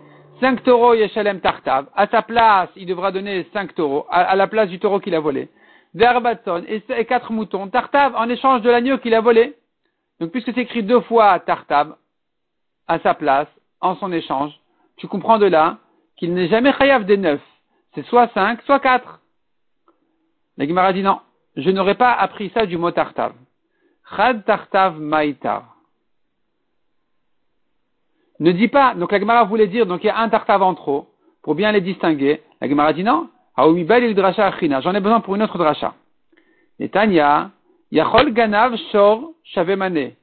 Cinq 0.41 0.63
taureaux 0.65 0.95
Yeshalem 0.95 1.41
tartav, 1.41 1.87
à 1.95 2.07
sa 2.09 2.23
place, 2.23 2.69
il 2.77 2.87
devra 2.87 3.13
donner 3.13 3.47
cinq 3.53 3.75
taureaux, 3.75 4.07
à, 4.11 4.35
la 4.35 4.49
place 4.49 4.69
du 4.69 4.79
taureau 4.79 4.99
qu'il 4.99 5.15
a 5.15 5.21
volé. 5.21 5.49
Verbatson, 5.95 6.65
et, 6.67 6.83
et 6.97 7.05
quatre 7.05 7.33
moutons, 7.33 7.69
tartav, 7.69 8.15
en 8.17 8.29
échange 8.29 8.63
de 8.63 8.71
l'agneau 8.71 8.99
qu'il 8.99 9.15
a 9.15 9.21
volé. 9.21 9.55
Donc 10.21 10.31
puisque 10.31 10.53
c'est 10.55 10.63
écrit 10.63 10.83
deux 10.83 11.01
fois 11.01 11.39
tartav, 11.41 11.95
à 12.89 12.99
sa 13.01 13.15
place, 13.15 13.49
en 13.81 13.97
son 13.97 14.13
échange, 14.13 14.53
tu 14.97 15.07
comprends 15.07 15.39
de 15.39 15.47
là 15.47 15.79
qu'il 16.17 16.35
n'est 16.35 16.49
jamais 16.49 16.73
chayav 16.73 17.05
des 17.05 17.17
neuf. 17.17 17.41
C'est 17.95 18.05
soit 18.07 18.29
cinq, 18.33 18.63
soit 18.63 18.81
quatre. 18.81 19.21
La 20.57 20.67
Gemara 20.67 20.93
dit 20.93 21.03
non, 21.03 21.21
je 21.57 21.71
n'aurais 21.71 21.95
pas 21.95 22.13
appris 22.13 22.51
ça 22.55 22.67
du 22.67 22.79
mot 22.79 22.91
tartav. 22.91 23.33
Chad 24.11 24.45
tartav 24.45 24.99
maïtar. 24.99 25.77
Ne 28.41 28.53
dis 28.53 28.69
pas, 28.69 28.95
donc 28.95 29.13
la 29.13 29.21
Gemara 29.21 29.45
voulait 29.45 29.69
dire, 29.69 29.87
donc 29.87 30.03
il 30.03 30.09
y 30.09 30.11
a 30.11 30.19
un 30.19 30.29
tartav 30.29 30.63
en 30.63 30.75
trop, 30.75 31.09
pour 31.43 31.55
bien 31.55 31.71
les 31.73 31.81
distinguer. 31.81 32.43
La 32.61 32.69
Gemara 32.69 32.93
dit 32.93 33.05
non, 33.05 33.29
j'en 33.57 33.75
ai 33.75 35.01
besoin 35.01 35.21
pour 35.21 35.37
une 35.37 35.43
autre 35.43 35.59
dracha. 35.59 35.95
Netanya, 36.79 37.51
Yachol 37.93 38.33
ganav 38.33 38.75
shor 38.91 39.33
shavemane. 39.45 40.15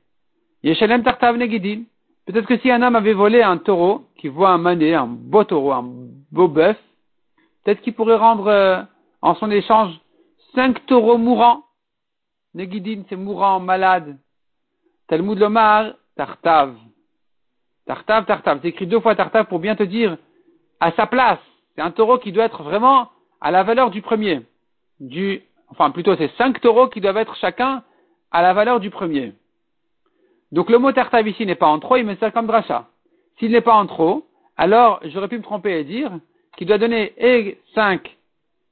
Yeshalem 0.63 1.03
tartav 1.03 1.37
negidin. 1.37 1.83
Peut-être 2.25 2.47
que 2.47 2.57
si 2.57 2.69
un 2.71 2.81
homme 2.81 2.95
avait 2.95 3.13
volé 3.13 3.41
un 3.41 3.57
taureau, 3.57 4.05
qui 4.17 4.27
voit 4.27 4.49
un 4.49 4.57
mané, 4.57 4.93
un 4.93 5.07
beau 5.07 5.43
taureau, 5.43 5.71
un 5.71 5.85
beau 6.31 6.47
bœuf, 6.47 6.77
peut-être 7.63 7.81
qu'il 7.81 7.93
pourrait 7.93 8.17
rendre 8.17 8.47
euh, 8.47 8.81
en 9.21 9.35
son 9.35 9.49
échange 9.51 9.93
cinq 10.55 10.85
taureaux 10.87 11.17
mourants. 11.17 11.63
Negidin, 12.53 13.03
c'est 13.09 13.15
mourant, 13.15 13.59
malade. 13.59 14.17
Talmud 15.07 15.37
Lomar, 15.37 15.93
Tartav. 16.15 16.75
Tartav, 17.85 18.25
Tartav. 18.25 18.59
C'est 18.61 18.69
écrit 18.69 18.87
deux 18.87 18.99
fois 18.99 19.15
Tartav 19.15 19.45
pour 19.45 19.59
bien 19.59 19.75
te 19.75 19.83
dire 19.83 20.17
à 20.79 20.91
sa 20.93 21.05
place. 21.07 21.39
C'est 21.75 21.81
un 21.81 21.91
taureau 21.91 22.17
qui 22.17 22.31
doit 22.31 22.45
être 22.45 22.63
vraiment 22.63 23.09
à 23.41 23.51
la 23.51 23.63
valeur 23.63 23.89
du 23.89 24.01
premier. 24.01 24.41
Du, 24.99 25.41
enfin, 25.69 25.91
plutôt, 25.91 26.15
c'est 26.15 26.31
cinq 26.37 26.59
taureaux 26.61 26.89
qui 26.89 27.01
doivent 27.01 27.17
être 27.17 27.35
chacun 27.35 27.83
à 28.31 28.41
la 28.41 28.53
valeur 28.53 28.79
du 28.79 28.89
premier. 28.89 29.33
Donc 30.51 30.69
le 30.69 30.79
mot 30.79 30.91
tartav 30.91 31.27
ici 31.27 31.45
n'est 31.45 31.55
pas 31.55 31.67
en 31.67 31.79
trop, 31.79 31.97
il 31.97 32.05
me 32.05 32.15
sert 32.15 32.33
comme 32.33 32.47
dracha. 32.47 32.87
S'il 33.37 33.51
n'est 33.51 33.61
pas 33.61 33.75
en 33.75 33.85
trop, 33.85 34.25
alors 34.57 34.99
j'aurais 35.03 35.27
pu 35.27 35.37
me 35.37 35.43
tromper 35.43 35.79
et 35.79 35.83
dire 35.83 36.11
qu'il 36.57 36.67
doit 36.67 36.77
donner 36.77 37.13
5 37.75 38.17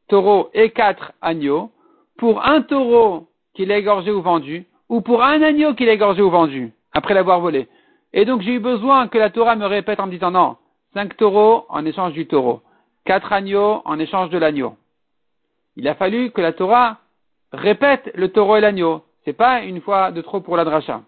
taureaux 0.10 0.50
et 0.54 0.72
4 0.72 1.14
agneaux 1.22 1.72
pour 2.18 2.46
un 2.46 2.62
taureau 2.62 3.27
qu'il 3.58 3.72
a 3.72 3.78
égorgé 3.78 4.12
ou 4.12 4.22
vendu, 4.22 4.66
ou 4.88 5.02
pour 5.02 5.24
un 5.24 5.42
agneau 5.42 5.74
qu'il 5.74 5.90
a 5.90 5.94
égorgé 5.94 6.22
ou 6.22 6.30
vendu, 6.30 6.72
après 6.94 7.16
l'avoir 7.16 7.40
volé. 7.40 7.68
Et 8.14 8.24
donc 8.24 8.42
j'ai 8.42 8.54
eu 8.54 8.60
besoin 8.60 9.08
que 9.08 9.18
la 9.18 9.32
Torah 9.32 9.56
me 9.56 9.66
répète 9.66 10.00
en 10.00 10.06
me 10.06 10.12
disant 10.12 10.30
non, 10.32 10.58
5 10.94 11.18
taureaux 11.18 11.66
en 11.68 11.84
échange 11.84 12.14
du 12.14 12.28
taureau, 12.28 12.62
4 13.06 13.34
agneaux 13.34 13.82
en 13.84 13.98
échange 13.98 14.30
de 14.30 14.38
l'agneau. 14.38 14.76
Il 15.76 15.88
a 15.88 15.96
fallu 15.96 16.30
que 16.30 16.40
la 16.40 16.54
Torah 16.54 16.98
répète 17.52 18.12
le 18.14 18.30
taureau 18.30 18.58
et 18.58 18.62
l'agneau. 18.62 19.04
C'est 19.26 19.34
pas 19.34 19.64
une 19.64 19.82
fois 19.82 20.12
de 20.12 20.22
trop 20.22 20.40
pour 20.40 20.56
la 20.56 20.64
dracha. 20.64 21.02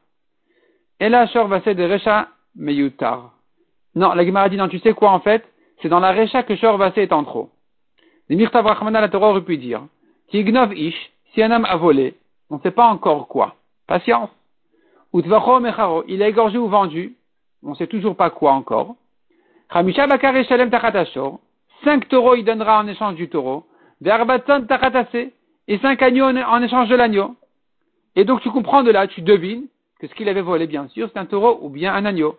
Et 0.99 1.07
là, 1.07 1.25
va 1.25 1.59
de 1.59 1.83
Recha 1.91 2.27
Meyutar. 2.55 3.31
Non, 3.95 4.13
la 4.13 4.25
Gemara 4.25 4.49
dit 4.49 4.57
non, 4.57 4.67
tu 4.67 4.79
sais 4.79 4.93
quoi 4.93 5.11
en 5.11 5.19
fait? 5.19 5.43
C'est 5.81 5.89
dans 5.89 5.99
la 5.99 6.11
Recha 6.11 6.43
que 6.43 6.55
Shor 6.55 6.77
Vasé 6.77 7.03
est 7.03 7.13
en 7.13 7.23
trop. 7.23 7.49
Les 8.27 8.35
Mirtav 8.35 8.65
Rachmana, 8.65 9.01
la 9.01 9.09
Torah 9.09 9.29
aurait 9.29 9.41
pu 9.41 9.57
dire 9.57 9.81
Tignov 10.29 10.73
Ish, 10.75 11.11
si 11.33 11.41
un 11.41 11.51
homme 11.51 11.65
a 11.65 11.77
volé, 11.77 12.15
on 12.49 12.57
ne 12.57 12.61
sait 12.61 12.71
pas 12.71 12.87
encore 12.87 13.27
quoi. 13.27 13.55
Patience. 13.87 14.29
Il 15.13 15.33
a 15.33 16.27
égorgé 16.27 16.57
ou 16.57 16.67
vendu, 16.67 17.15
on 17.63 17.71
ne 17.71 17.75
sait 17.75 17.87
toujours 17.87 18.15
pas 18.15 18.29
quoi 18.29 18.53
encore. 18.53 18.95
Cinq 21.83 22.07
taureaux 22.09 22.35
il 22.35 22.43
donnera 22.43 22.79
en 22.79 22.87
échange 22.87 23.15
du 23.15 23.29
taureau. 23.29 23.63
Et 25.67 25.77
cinq 25.79 26.01
agneaux 26.01 26.25
en 26.25 26.61
échange 26.61 26.89
de 26.89 26.95
l'agneau. 26.95 27.35
Et 28.15 28.25
donc 28.25 28.41
tu 28.41 28.49
comprends 28.49 28.83
de 28.83 28.91
là, 28.91 29.07
tu 29.07 29.21
devines 29.21 29.67
que 29.99 30.07
ce 30.07 30.15
qu'il 30.15 30.29
avait 30.29 30.41
volé, 30.41 30.65
bien 30.65 30.87
sûr, 30.87 31.09
c'est 31.11 31.19
un 31.19 31.25
taureau 31.25 31.59
ou 31.61 31.69
bien 31.69 31.93
un 31.93 32.05
agneau. 32.05 32.37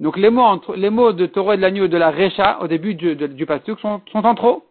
Donc 0.00 0.16
les 0.16 0.30
mots, 0.30 0.60
les 0.74 0.90
mots 0.90 1.12
de 1.12 1.26
taureau 1.26 1.52
et 1.52 1.56
de 1.56 1.62
l'agneau 1.62 1.86
de 1.86 1.96
la 1.96 2.10
recha 2.10 2.58
au 2.62 2.66
début 2.66 2.94
du, 2.94 3.16
sont, 3.80 4.00
sont 4.10 4.26
en 4.26 4.34
trop. 4.34 4.64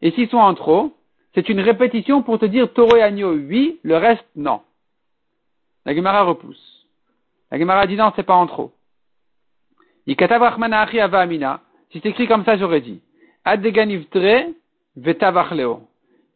Et 0.00 0.10
s'ils 0.10 0.28
sont 0.28 0.38
en 0.38 0.54
trop, 0.54 0.92
c'est 1.34 1.48
une 1.48 1.60
répétition 1.60 2.22
pour 2.22 2.38
te 2.38 2.46
dire 2.46 2.72
taureau 2.72 2.96
et 2.96 3.02
agneau, 3.02 3.32
oui, 3.32 3.78
le 3.82 3.96
reste, 3.96 4.26
non. 4.36 4.60
La 5.84 5.94
Gemara 5.94 6.22
repousse. 6.22 6.86
La 7.50 7.58
Gemara 7.58 7.86
dit 7.86 7.96
non, 7.96 8.12
c'est 8.14 8.22
pas 8.22 8.34
en 8.34 8.46
trop. 8.46 8.72
Si 10.06 10.16
c'est 11.92 12.08
écrit 12.08 12.26
comme 12.26 12.44
ça, 12.44 12.56
j'aurais 12.56 12.80
dit. 12.80 13.00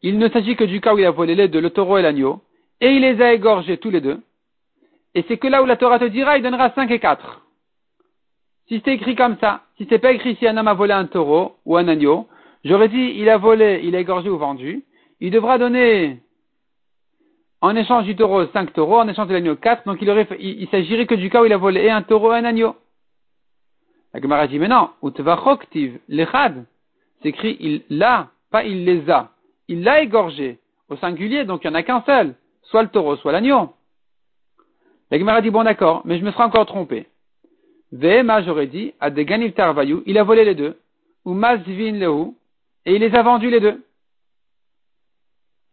Il 0.03 0.19
ne 0.19 0.29
s'agit 0.29 0.55
que 0.55 0.63
du 0.63 0.81
cas 0.81 0.93
où 0.93 0.99
il 0.99 1.05
a 1.05 1.11
volé 1.11 1.35
les 1.35 1.47
deux, 1.47 1.61
le 1.61 1.69
taureau 1.69 1.97
et 1.97 2.01
l'agneau, 2.01 2.41
et 2.81 2.91
il 2.91 3.01
les 3.01 3.21
a 3.21 3.33
égorgés 3.33 3.77
tous 3.77 3.89
les 3.89 4.01
deux. 4.01 4.21
Et 5.15 5.23
c'est 5.27 5.37
que 5.37 5.47
là 5.47 5.63
où 5.63 5.65
la 5.65 5.77
Torah 5.77 5.99
te 5.99 6.05
dira, 6.05 6.37
il 6.37 6.43
donnera 6.43 6.71
5 6.71 6.91
et 6.91 6.99
4. 6.99 7.41
Si 8.67 8.81
c'est 8.83 8.93
écrit 8.93 9.15
comme 9.15 9.37
ça, 9.39 9.61
si 9.77 9.87
c'est 9.89 9.99
pas 9.99 10.11
écrit 10.11 10.35
si 10.35 10.47
un 10.47 10.57
homme 10.57 10.67
a 10.67 10.73
volé 10.73 10.93
un 10.93 11.05
taureau 11.05 11.55
ou 11.65 11.77
un 11.77 11.87
agneau, 11.87 12.27
j'aurais 12.67 12.89
dit 12.89 13.13
il 13.17 13.29
a 13.29 13.37
volé, 13.37 13.81
il 13.83 13.95
a 13.95 13.99
égorgé 13.99 14.29
ou 14.29 14.37
vendu, 14.37 14.83
il 15.19 15.31
devra 15.31 15.57
donner 15.57 16.19
en 17.61 17.75
échange 17.75 18.05
du 18.05 18.15
taureau 18.15 18.45
5 18.45 18.73
taureaux, 18.73 18.99
en 18.99 19.07
échange 19.07 19.27
de 19.27 19.33
l'agneau 19.33 19.55
4, 19.55 19.85
donc 19.85 19.97
il, 20.01 20.67
s'agirait 20.69 21.07
que 21.07 21.15
du 21.15 21.29
cas 21.29 21.41
où 21.41 21.45
il 21.45 21.53
a 21.53 21.57
volé 21.57 21.89
un 21.89 22.03
taureau 22.03 22.33
et 22.33 22.37
un 22.37 22.45
agneau. 22.45 22.75
La 24.13 24.21
Gemara 24.21 24.47
dit, 24.47 24.59
mais 24.59 24.67
non, 24.67 24.89
lechad, 26.07 26.65
c'est 27.21 27.29
écrit 27.29 27.57
il 27.59 27.83
l'a, 27.89 28.29
pas 28.51 28.63
il 28.63 28.85
les 28.85 29.09
a. 29.09 29.31
Il 29.67 29.83
l'a 29.83 30.01
égorgé, 30.01 30.59
au 30.89 30.95
singulier, 30.97 31.45
donc 31.45 31.63
il 31.63 31.69
n'y 31.69 31.75
en 31.75 31.79
a 31.79 31.83
qu'un 31.83 32.03
seul, 32.05 32.35
soit 32.63 32.83
le 32.83 32.89
taureau, 32.89 33.15
soit 33.17 33.31
l'agneau. 33.31 33.73
La 35.09 35.17
Gemara 35.17 35.41
dit 35.41 35.49
bon 35.49 35.63
d'accord, 35.63 36.01
mais 36.05 36.19
je 36.19 36.23
me 36.23 36.31
serais 36.31 36.43
encore 36.43 36.65
trompé. 36.67 37.07
Vema, 37.91 38.43
j'aurais 38.43 38.67
dit, 38.67 38.93
à 38.99 39.09
des 39.09 39.25
il 39.25 40.17
a 40.17 40.23
volé 40.23 40.45
les 40.45 40.55
deux, 40.55 40.77
ou 41.25 41.33
mazvin 41.33 41.93
lehu, 41.93 42.33
et 42.87 42.95
il 42.95 43.01
les 43.01 43.13
a 43.13 43.21
vendus 43.21 43.49
les 43.49 43.59
deux. 43.59 43.83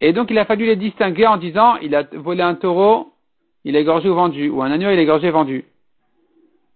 Et 0.00 0.12
donc 0.12 0.31
il 0.31 0.38
a 0.38 0.44
fallu 0.44 0.66
les 0.66 0.77
distinguer 0.77 1.27
en 1.29 1.37
disant, 1.37 1.77
il 1.77 1.94
a 1.94 2.03
volé 2.12 2.42
un 2.42 2.57
taureau, 2.57 3.12
il 3.62 3.77
a 3.77 3.81
égorgé 3.81 4.11
ou 4.11 4.14
vendu, 4.16 4.50
ou 4.50 4.62
un 4.62 4.70
agneau, 4.70 4.90
il 4.90 4.98
a 4.98 5.03
égorgé 5.03 5.31
vendu. 5.31 5.64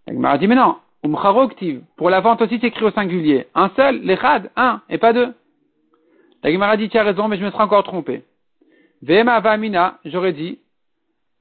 La 0.06 0.14
Gemara 0.14 0.38
dit 0.38 0.46
mais 0.46 0.54
non, 0.54 0.76
pour 1.96 2.08
la 2.08 2.20
vente 2.20 2.40
aussi 2.40 2.58
c'est 2.60 2.68
écrit 2.68 2.84
au 2.84 2.92
singulier. 2.92 3.48
Un 3.54 3.70
seul, 3.70 4.00
l'echad, 4.02 4.50
un, 4.54 4.80
et 4.88 4.98
pas 4.98 5.12
deux. 5.12 5.34
La 6.44 6.52
Gemara 6.52 6.76
dit 6.76 6.88
tu 6.88 6.96
as 6.96 7.02
raison, 7.02 7.26
mais 7.26 7.36
je 7.36 7.44
me 7.44 7.50
serais 7.50 7.64
encore 7.64 7.82
trompé. 7.82 8.22
Vema 9.02 9.40
vamina, 9.40 9.98
j'aurais 10.04 10.32
dit, 10.32 10.60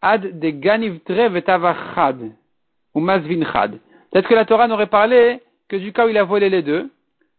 ad 0.02 0.40
de 0.40 0.50
ganivtre 0.50 1.30
vetavachad, 1.30 2.32
ou 2.96 3.00
masvinchad. 3.00 3.78
Peut-être 4.12 4.28
que 4.28 4.34
la 4.34 4.46
Torah 4.46 4.68
n'aurait 4.68 4.88
parlé 4.88 5.40
que 5.68 5.76
du 5.76 5.94
cas 5.94 6.08
où 6.08 6.10
il 6.10 6.18
a 6.18 6.24
volé 6.24 6.50
les 6.50 6.64
deux, 6.64 6.90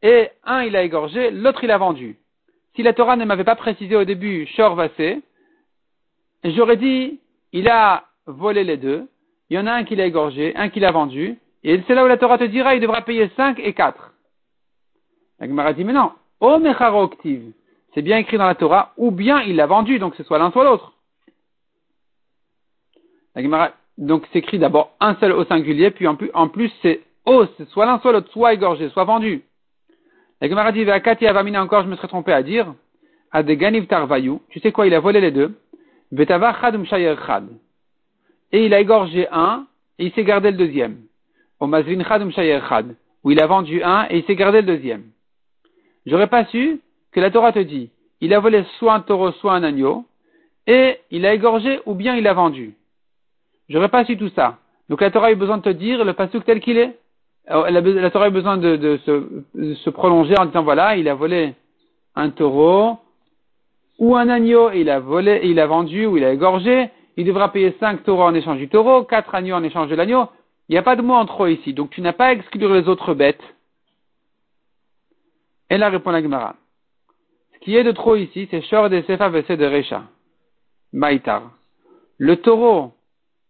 et 0.03 0.31
un 0.45 0.63
il 0.63 0.77
a 0.77 0.83
égorgé, 0.83 1.31
l'autre 1.31 1.65
il 1.65 1.71
a 1.71 1.79
vendu. 1.79 2.17
Si 2.75 2.83
la 2.83 2.93
Torah 2.93 3.17
ne 3.17 3.25
m'avait 3.25 3.45
pas 3.45 3.57
précisé 3.57 3.97
au 3.97 4.05
début 4.05 4.47
shor 4.47 4.75
vassé, 4.75 5.21
j'aurais 6.45 6.77
dit, 6.77 7.19
il 7.53 7.69
a 7.69 8.05
volé 8.27 8.65
les 8.65 8.77
deux, 8.77 9.09
il 9.51 9.57
y 9.57 9.59
en 9.59 9.67
a 9.67 9.73
un 9.73 9.85
qui 9.85 9.97
l'a 9.97 10.07
égorgé, 10.07 10.55
un 10.57 10.69
qui 10.69 10.81
l'a 10.81 10.93
vendu, 10.93 11.39
et 11.65 11.81
c'est 11.87 11.95
là 11.95 12.05
où 12.05 12.09
la 12.09 12.19
Torah 12.19 12.39
te 12.39 12.45
dira, 12.45 12.75
il 12.75 12.81
devra 12.81 13.03
payer 13.03 13.31
5 13.37 13.59
et 13.59 13.73
4. 13.73 14.13
La 15.41 15.47
Gemara 15.47 15.73
dit, 15.73 15.85
mais 15.85 15.93
non, 15.93 16.13
o 16.41 16.61
c'est 17.95 18.03
bien 18.03 18.19
écrit 18.19 18.39
dans 18.39 18.47
la 18.47 18.55
Torah, 18.55 18.93
ou 18.97 19.11
bien 19.11 19.41
il 19.43 19.57
l'a 19.57 19.67
vendu, 19.67 19.99
donc 19.99 20.15
c'est 20.17 20.25
soit 20.25 20.39
l'un 20.39 20.53
soit 20.53 20.65
l'autre 20.65 20.95
donc 23.99 24.27
c'est 24.33 24.39
écrit 24.41 24.59
d'abord 24.59 24.93
un 25.01 25.15
seul 25.17 25.33
au 25.33 25.45
singulier, 25.45 25.91
puis 25.91 26.07
en 26.07 26.17
plus, 26.17 26.31
en 26.35 26.49
plus 26.49 26.73
c'est 26.83 27.03
O, 27.25 27.45
c'est 27.57 27.69
soit 27.69 27.85
l'un 27.85 27.99
soit 28.01 28.13
l'autre, 28.13 28.31
soit 28.33 28.55
égorgé, 28.55 28.89
soit 28.89 29.05
vendu. 29.05 29.43
La 30.41 30.49
Gemara 30.49 30.73
dit, 30.73 30.85
Kati 30.85 31.27
Avamina 31.27 31.63
encore, 31.63 31.83
je 31.83 31.89
me 31.89 31.97
serais 31.97 32.09
trompé 32.09 32.33
à 32.33 32.43
dire, 32.43 32.75
à 33.33 33.43
des 33.43 33.57
Ganiv 33.57 33.87
Tarvayou, 33.87 34.41
tu 34.51 34.61
sais 34.61 34.73
quoi, 34.73 34.87
il 34.87 34.95
a 34.95 35.01
volé 35.01 35.21
les 35.21 35.31
deux, 35.31 35.59
Betava 36.13 36.57
Chad 36.61 36.77
Chad. 37.27 37.49
Et 38.53 38.65
il 38.65 38.73
a 38.73 38.81
égorgé 38.81 39.29
un, 39.31 39.67
et 39.99 40.07
il 40.07 40.13
s'est 40.13 40.25
gardé 40.25 40.51
le 40.51 40.57
deuxième. 40.57 40.99
Au 41.61 41.67
Mazvin 41.67 42.03
Chad 42.05 42.23
Chad, 42.31 42.97
où 43.25 43.31
il 43.31 43.41
a 43.41 43.47
vendu 43.47 43.83
un, 43.83 44.07
et 44.09 44.19
il 44.19 44.25
s'est 44.25 44.37
gardé 44.37 44.61
le 44.61 44.67
deuxième. 44.67 45.05
J'aurais 46.07 46.29
pas 46.29 46.47
su 46.47 46.81
que 47.13 47.21
la 47.21 47.31
Torah 47.31 47.53
te 47.53 47.59
dit, 47.59 47.91
il 48.21 48.33
a 48.33 48.41
volé 48.41 48.65
soit 48.79 48.95
un 48.95 49.01
taureau, 49.01 49.33
soit 49.33 49.55
un 49.55 49.63
agneau, 49.63 50.07
et 50.67 50.99
il 51.11 51.27
a 51.27 51.35
égorgé 51.35 51.81
ou 51.87 51.95
bien 51.95 52.15
il 52.17 52.27
a 52.29 52.35
vendu. 52.35 52.75
J'aurais 53.69 53.89
pas 53.89 54.05
su 54.05 54.17
tout 54.17 54.31
ça. 54.31 54.59
Donc 54.89 55.01
la 55.01 55.11
Torah 55.11 55.29
a 55.29 55.33
eu 55.33 55.37
besoin 55.37 55.59
de 55.59 55.63
te 55.63 55.69
dire 55.69 56.05
le 56.05 56.13
pasuk 56.13 56.45
tel 56.45 56.61
qu'il 56.61 56.79
est. 56.79 56.97
La, 57.49 58.11
Torah 58.11 58.27
a 58.27 58.31
besoin 58.31 58.59
de, 58.59 58.99
se, 59.07 59.91
prolonger 59.91 60.39
en 60.39 60.47
disant 60.47 60.63
voilà, 60.63 60.97
il 60.97 61.09
a 61.09 61.15
volé 61.15 61.55
un 62.15 62.31
taureau 62.31 62.99
ou 63.99 64.17
un 64.17 64.29
agneau, 64.29 64.71
il 64.71 64.91
a 64.91 65.01
volé, 65.01 65.41
il 65.45 65.59
a 65.59 65.67
vendu 65.67 66.07
ou 66.07 66.17
il 66.17 66.25
a 66.25 66.33
égorgé. 66.33 66.91
Il 67.17 67.27
devra 67.27 67.51
payer 67.51 67.75
cinq 67.81 68.05
taureaux 68.05 68.25
en 68.25 68.35
échange 68.35 68.59
du 68.59 68.69
taureau, 68.69 69.03
quatre 69.03 69.35
agneaux 69.35 69.57
en 69.57 69.63
échange 69.65 69.89
de 69.89 69.97
l'agneau. 69.97 70.29
Il 70.69 70.73
n'y 70.73 70.79
a 70.79 70.83
pas 70.83 70.95
de 70.95 71.03
mot 71.03 71.15
en 71.15 71.25
trop 71.25 71.47
ici, 71.47 71.73
donc 71.73 71.91
tu 71.91 72.03
n'as 72.03 72.13
pas 72.13 72.27
à 72.27 72.33
exclure 72.33 72.73
les 72.73 72.87
autres 72.87 73.15
bêtes. 73.15 73.43
Et 75.71 75.79
là 75.79 75.89
répond 75.89 76.11
la 76.11 76.23
Gemara. 76.23 76.55
Ce 77.55 77.59
qui 77.61 77.77
est 77.77 77.83
de 77.83 77.93
trop 77.93 78.17
ici, 78.17 78.47
c'est 78.51 78.63
Shor 78.63 78.91
de 78.91 79.03
Sefa 79.03 79.31
de 79.31 79.67
Recha. 79.67 80.05
Maïtar. 80.93 81.51
Le 82.19 82.37
taureau 82.37 82.93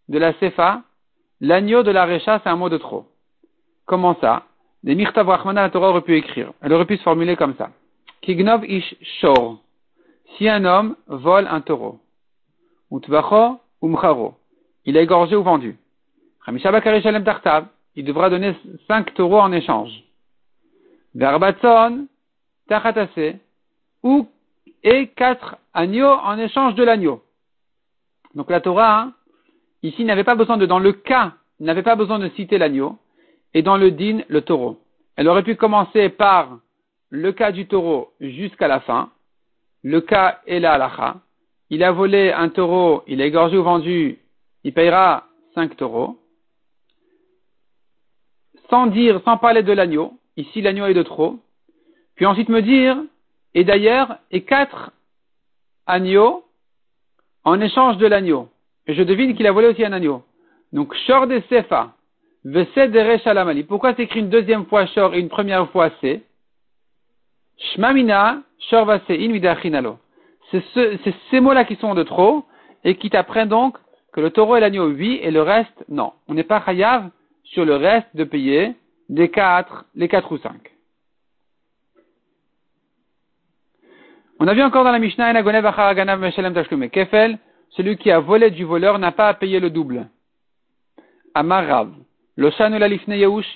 de 0.09 0.19
la 0.19 0.33
Sefa, 0.35 0.83
l'agneau 1.41 1.83
de 1.83 1.91
la 1.91 2.07
Recha, 2.07 2.41
c'est 2.43 2.49
un 2.49 2.57
mot 2.57 2.69
de 2.69 2.79
trop. 2.79 3.07
Comment 3.89 4.17
ça 4.21 4.43
Des 4.85 4.95
Mirtav 4.95 5.27
la 5.55 5.71
Torah 5.71 5.89
aurait 5.89 6.03
pu 6.03 6.15
écrire. 6.15 6.53
Elle 6.61 6.75
aurait 6.75 6.85
pu 6.85 6.99
se 6.99 7.03
formuler 7.03 7.37
comme 7.37 7.55
ça. 7.57 7.71
Kignov 8.21 8.63
ish 8.67 8.95
shor. 9.21 9.59
Si 10.37 10.47
un 10.47 10.67
homme 10.67 10.95
vole 11.07 11.47
un 11.51 11.63
taureau, 11.63 11.99
ou 12.91 13.01
tvacho 13.01 13.59
ou 13.81 13.89
mcharo, 13.89 14.35
il 14.85 14.99
a 14.99 15.01
égorgé 15.01 15.37
ou 15.37 15.43
vendu. 15.43 15.79
Il 17.97 18.05
devra 18.05 18.29
donner 18.29 18.55
cinq 18.87 19.15
taureaux 19.15 19.41
en 19.41 19.53
échange. 19.53 20.05
Verbatson, 21.15 22.09
tachatase, 22.69 23.37
ou 24.03 24.29
et 24.85 25.07
quatre 25.09 25.57
agneaux 25.73 26.19
en 26.25 26.39
échange 26.39 26.75
de 26.75 26.85
l'agneau. 26.85 27.23
Donc 28.35 28.51
la 28.51 28.61
Torah, 28.61 29.01
hein, 29.01 29.15
ici, 29.83 30.05
n'avait 30.05 30.25
pas 30.25 30.35
besoin 30.35 30.59
de, 30.59 30.67
dans 30.67 30.79
le 30.79 30.93
cas, 30.93 31.33
n'avait 31.59 31.83
pas 31.83 31.97
besoin 31.97 32.19
de 32.19 32.29
citer 32.31 32.59
l'agneau, 32.59 32.99
et 33.55 33.63
dans 33.63 33.77
le 33.77 33.91
din, 33.91 34.21
le 34.29 34.43
taureau. 34.43 34.79
Elle 35.17 35.29
aurait 35.29 35.43
pu 35.43 35.57
commencer 35.57 36.09
par 36.09 36.59
le 37.11 37.33
cas 37.33 37.53
du 37.53 37.67
taureau 37.67 38.13
jusqu'à 38.21 38.69
la 38.69 38.81
fin, 38.81 39.11
le 39.83 40.01
cas 40.01 40.41
est 40.47 40.61
la. 40.61 41.17
Il 41.71 41.83
a 41.83 41.93
volé 41.93 42.33
un 42.33 42.49
taureau, 42.49 43.03
il 43.07 43.21
a 43.23 43.27
égorgé 43.27 43.57
ou 43.57 43.63
vendu, 43.63 44.19
il 44.65 44.73
payera 44.73 45.25
cinq 45.55 45.77
taureaux. 45.77 46.19
Sans 48.71 48.87
dire, 48.87 49.21
sans 49.25 49.39
parler 49.39 49.63
de 49.63 49.73
l'agneau, 49.73 50.15
ici 50.37 50.61
l'agneau 50.61 50.87
est 50.87 50.95
de 50.95 51.03
trop. 51.03 51.39
Puis 52.17 52.27
ensuite 52.27 52.49
me 52.49 52.63
dire, 52.63 52.99
et 53.55 53.65
d'ailleurs, 53.65 54.19
et 54.31 54.43
quatre 54.43 54.93
agneaux 55.87 56.45
en 57.45 57.61
échange 57.61 57.97
de 57.97 58.07
l'agneau. 58.07 58.49
Et 58.87 58.95
je 58.95 59.03
devine 59.03 59.35
qu'il 59.35 59.47
a 59.47 59.53
volé 59.53 59.69
aussi 59.69 59.85
un 59.85 59.93
agneau. 59.93 60.23
Donc, 60.73 60.95
Shor 61.07 61.27
de 61.27 61.41
Sefa. 61.49 61.95
Pourquoi 63.67 63.95
c'est 63.95 64.05
écrit 64.05 64.21
une 64.21 64.31
deuxième 64.31 64.67
fois 64.67 64.87
Shor 64.87 65.15
et 65.15 65.21
une 65.21 65.29
première 65.29 65.69
fois 65.71 65.91
C 66.01 66.23
Shmamina, 67.59 68.43
Shor. 68.71 68.99
C'est 70.51 70.63
ces 71.31 71.41
mots-là 71.41 71.65
qui 71.65 71.77
sont 71.77 71.95
de 71.95 72.03
trop 72.05 72.45
et 72.85 72.95
qui 72.97 73.11
t'apprennent 73.11 73.49
donc 73.49 73.77
que 74.13 74.21
le 74.21 74.31
taureau 74.31 74.57
et 74.57 74.61
l'agneau, 74.61 74.89
oui, 74.89 75.19
et 75.23 75.31
le 75.31 75.43
reste, 75.43 75.85
non. 75.89 76.13
On 76.29 76.35
n'est 76.35 76.45
pas 76.45 76.63
chayav 76.65 77.11
sur 77.45 77.65
le 77.65 77.77
reste 77.77 78.09
de 78.15 78.25
payer 78.25 78.75
des 79.09 79.31
quatre, 79.31 79.85
les 79.95 80.09
quatre 80.09 80.33
ou 80.33 80.39
cinq. 80.39 80.73
On 84.41 84.47
a 84.47 84.55
vu 84.55 84.63
encore 84.63 84.85
dans 84.85 84.93
la 84.93 84.99
Mishnah, 84.99 85.33
Kefel, 86.91 87.39
celui 87.71 87.97
qui 87.97 88.11
a 88.11 88.21
volé 88.21 88.51
du 88.51 88.65
voleur 88.65 88.99
n'a 88.99 89.13
pas 89.13 89.29
à 89.29 89.35
payer 89.35 89.61
le 89.61 89.71
double. 89.71 90.09
Amarav. 91.35 91.91
Le 92.39 92.51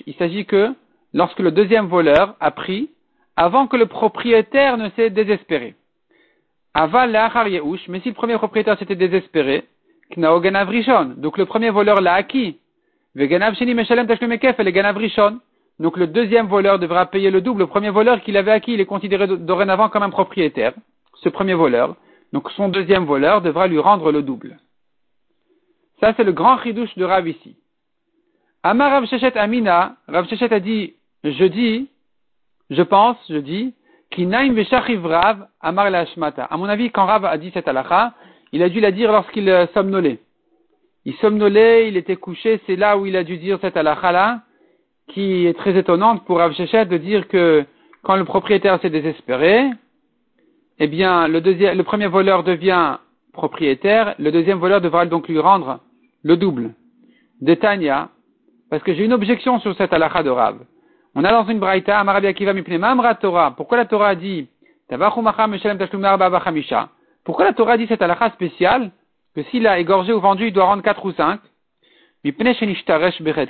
il 0.05 0.15
s'agit 0.15 0.45
que 0.45 0.73
lorsque 1.13 1.39
le 1.39 1.51
deuxième 1.51 1.87
voleur 1.87 2.35
a 2.41 2.51
pris, 2.51 2.89
avant 3.37 3.65
que 3.65 3.77
le 3.77 3.85
propriétaire 3.85 4.75
ne 4.77 4.89
s'est 4.89 5.09
désespéré. 5.09 5.75
Aval 6.73 7.17
mais 7.87 8.01
si 8.01 8.09
le 8.09 8.13
premier 8.13 8.35
propriétaire 8.35 8.77
s'était 8.77 8.97
désespéré, 8.97 9.63
donc 10.17 10.43
le 11.37 11.45
premier 11.45 11.69
voleur 11.69 12.01
l'a 12.01 12.15
acquis. 12.15 12.59
Donc 13.15 13.31
le 15.97 16.07
deuxième 16.07 16.47
voleur 16.47 16.77
devra 16.77 17.05
payer 17.05 17.31
le 17.31 17.39
double. 17.39 17.61
Le 17.61 17.67
premier 17.67 17.89
voleur 17.89 18.21
qu'il 18.21 18.35
avait 18.35 18.51
acquis, 18.51 18.73
il 18.73 18.81
est 18.81 18.85
considéré 18.85 19.27
dorénavant 19.27 19.87
comme 19.87 20.03
un 20.03 20.09
propriétaire. 20.09 20.73
Ce 21.21 21.29
premier 21.29 21.53
voleur. 21.53 21.95
Donc 22.33 22.51
son 22.51 22.67
deuxième 22.67 23.05
voleur 23.05 23.41
devra 23.41 23.67
lui 23.67 23.79
rendre 23.79 24.11
le 24.11 24.23
double. 24.23 24.57
Ça, 26.01 26.13
c'est 26.17 26.25
le 26.25 26.33
grand 26.33 26.61
chidouche 26.61 26.93
de 26.97 27.05
Rav. 27.05 27.25
Amar 28.65 28.91
Rav 28.91 29.05
Shechet 29.07 29.37
Amina, 29.37 29.97
Rav 30.07 30.25
Shechet 30.29 30.53
a 30.53 30.61
dit, 30.61 30.93
je 31.25 31.43
dis, 31.43 31.89
je 32.69 32.81
pense, 32.81 33.17
je 33.29 33.37
dis, 33.37 33.73
Kinaim 34.09 34.53
Veshachiv 34.53 35.05
Rav 35.05 35.47
Amar 35.59 35.89
la 35.89 36.05
À 36.49 36.57
mon 36.57 36.69
avis, 36.69 36.89
quand 36.89 37.05
Rav 37.05 37.25
a 37.25 37.37
dit 37.37 37.51
cette 37.53 37.67
halakha, 37.67 38.13
il 38.53 38.63
a 38.63 38.69
dû 38.69 38.79
la 38.79 38.91
dire 38.91 39.11
lorsqu'il 39.11 39.49
euh, 39.49 39.67
somnolait. 39.73 40.19
Il 41.03 41.13
somnolait, 41.15 41.89
il 41.89 41.97
était 41.97 42.15
couché, 42.15 42.61
c'est 42.65 42.77
là 42.77 42.97
où 42.97 43.05
il 43.05 43.17
a 43.17 43.25
dû 43.25 43.37
dire 43.37 43.59
cette 43.59 43.75
halakha 43.75 44.13
là, 44.13 44.41
qui 45.09 45.45
est 45.45 45.57
très 45.57 45.77
étonnante 45.77 46.23
pour 46.23 46.37
Rav 46.37 46.53
Shechet 46.53 46.85
de 46.85 46.95
dire 46.95 47.27
que 47.27 47.65
quand 48.01 48.15
le 48.15 48.23
propriétaire 48.23 48.79
s'est 48.81 48.89
désespéré, 48.89 49.71
eh 50.79 50.87
bien, 50.87 51.27
le 51.27 51.81
premier 51.81 52.07
voleur 52.07 52.43
devient 52.43 52.97
propriétaire, 53.33 54.15
le 54.19 54.31
deuxième 54.31 54.59
voleur 54.59 54.79
devra 54.79 55.05
donc 55.05 55.27
lui 55.27 55.39
rendre 55.39 55.81
le 56.23 56.37
double. 56.37 56.73
Détania, 57.41 58.09
parce 58.73 58.81
que 58.81 58.95
j'ai 58.95 59.05
une 59.05 59.13
objection 59.13 59.59
sur 59.59 59.75
cette 59.75 59.93
halakha 59.93 60.23
de 60.23 60.31
Rav. 60.31 60.57
On 61.13 61.23
a 61.23 61.29
dans 61.29 61.45
une 61.45 61.59
braïta, 61.59 61.99
Amarabi 61.99 62.25
Akiva 62.25 62.53
Mamra 62.53 63.13
Torah. 63.13 63.53
Pourquoi 63.55 63.77
la 63.77 63.85
Torah 63.85 64.15
dit, 64.15 64.47
Pourquoi 67.23 67.45
la 67.45 67.53
Torah 67.53 67.77
dit 67.77 67.85
cette 67.85 68.01
halakha 68.01 68.31
spéciale, 68.31 68.89
que 69.35 69.43
s'il 69.43 69.67
a 69.67 69.77
égorgé 69.77 70.11
ou 70.11 70.19
vendu, 70.19 70.47
il 70.47 70.53
doit 70.53 70.65
rendre 70.65 70.81
quatre 70.81 71.05
ou 71.05 71.11
cinq? 71.11 71.39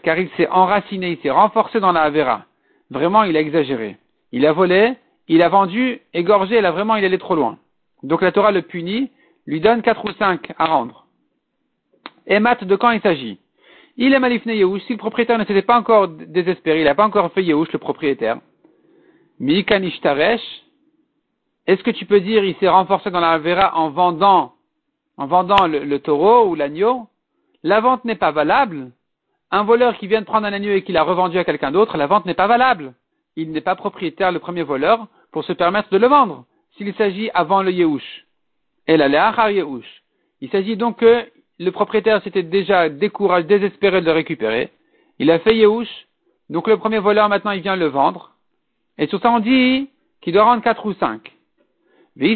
Car 0.03 0.19
il 0.19 0.29
s'est 0.35 0.49
enraciné, 0.49 1.11
il 1.11 1.17
s'est 1.19 1.29
renforcé 1.29 1.79
dans 1.79 1.93
la 1.93 2.01
Avera. 2.01 2.41
Vraiment, 2.91 3.23
il 3.23 3.37
a 3.37 3.39
exagéré. 3.39 3.95
Il 4.33 4.45
a 4.45 4.51
volé, 4.51 4.95
il 5.29 5.41
a 5.41 5.47
vendu, 5.47 6.01
égorgé, 6.13 6.59
là 6.59 6.71
vraiment 6.71 6.97
il 6.97 7.05
allait 7.05 7.17
trop 7.17 7.35
loin. 7.35 7.59
Donc 8.03 8.23
la 8.23 8.33
Torah 8.33 8.51
le 8.51 8.61
punit, 8.61 9.09
lui 9.47 9.61
donne 9.61 9.83
quatre 9.83 10.03
ou 10.03 10.11
cinq 10.19 10.51
à 10.57 10.65
rendre. 10.65 11.05
Et 12.27 12.41
mat, 12.41 12.61
de 12.65 12.75
quand 12.75 12.91
il 12.91 12.99
s'agit? 12.99 13.39
Il 13.97 14.13
est 14.13 14.19
malifne 14.19 14.49
Yehush, 14.49 14.81
si 14.83 14.93
le 14.93 14.97
propriétaire 14.97 15.37
ne 15.37 15.45
s'était 15.45 15.61
pas 15.61 15.77
encore 15.77 16.07
désespéré, 16.07 16.79
il 16.81 16.85
n'a 16.85 16.95
pas 16.95 17.05
encore 17.05 17.31
fait 17.31 17.43
Yehush, 17.43 17.71
le 17.71 17.79
propriétaire. 17.79 18.39
Mikanishtaresh, 19.39 20.41
est-ce 21.67 21.83
que 21.83 21.91
tu 21.91 22.05
peux 22.05 22.19
dire 22.19 22.43
il 22.43 22.55
s'est 22.55 22.67
renforcé 22.67 23.11
dans 23.11 23.19
la 23.19 23.37
vera 23.37 23.77
en 23.77 23.89
vendant, 23.89 24.53
en 25.17 25.27
vendant 25.27 25.67
le, 25.67 25.97
taureau 25.99 26.47
ou 26.49 26.55
l'agneau? 26.55 27.07
La 27.63 27.79
vente 27.79 28.03
n'est 28.05 28.15
pas 28.15 28.31
valable. 28.31 28.91
Un 29.51 29.63
voleur 29.63 29.97
qui 29.97 30.07
vient 30.07 30.21
de 30.21 30.25
prendre 30.25 30.47
un 30.47 30.53
agneau 30.53 30.71
et 30.71 30.81
qui 30.83 30.91
l'a 30.91 31.03
revendu 31.03 31.37
à 31.37 31.43
quelqu'un 31.43 31.71
d'autre, 31.71 31.97
la 31.97 32.07
vente 32.07 32.25
n'est 32.25 32.33
pas 32.33 32.47
valable 32.47 32.93
il 33.35 33.51
n'est 33.51 33.61
pas 33.61 33.75
propriétaire, 33.75 34.31
le 34.31 34.39
premier 34.39 34.63
voleur, 34.63 35.07
pour 35.31 35.43
se 35.43 35.53
permettre 35.53 35.89
de 35.89 35.97
le 35.97 36.07
vendre, 36.07 36.45
s'il 36.77 36.93
s'agit 36.95 37.29
avant 37.33 37.63
le 37.63 37.71
Yehush. 37.71 38.25
Et 38.87 38.97
la 38.97 39.07
Yehush. 39.49 40.03
Il 40.41 40.49
s'agit 40.49 40.77
donc 40.77 40.99
que 40.99 41.25
le 41.59 41.71
propriétaire 41.71 42.21
s'était 42.23 42.43
déjà 42.43 42.89
découragé, 42.89 43.45
désespéré 43.45 44.01
de 44.01 44.05
le 44.05 44.11
récupérer. 44.11 44.71
Il 45.19 45.31
a 45.31 45.39
fait 45.39 45.55
Yehush, 45.55 46.07
donc 46.49 46.67
le 46.67 46.77
premier 46.77 46.99
voleur 46.99 47.29
maintenant 47.29 47.51
il 47.51 47.61
vient 47.61 47.75
le 47.75 47.87
vendre. 47.87 48.31
Et 48.97 49.07
sur 49.07 49.21
ça 49.21 49.31
on 49.31 49.39
dit 49.39 49.89
qu'il 50.21 50.33
doit 50.33 50.43
rendre 50.43 50.63
quatre 50.63 50.85
ou 50.85 50.93
cinq. 50.93 51.31
Et 52.19 52.35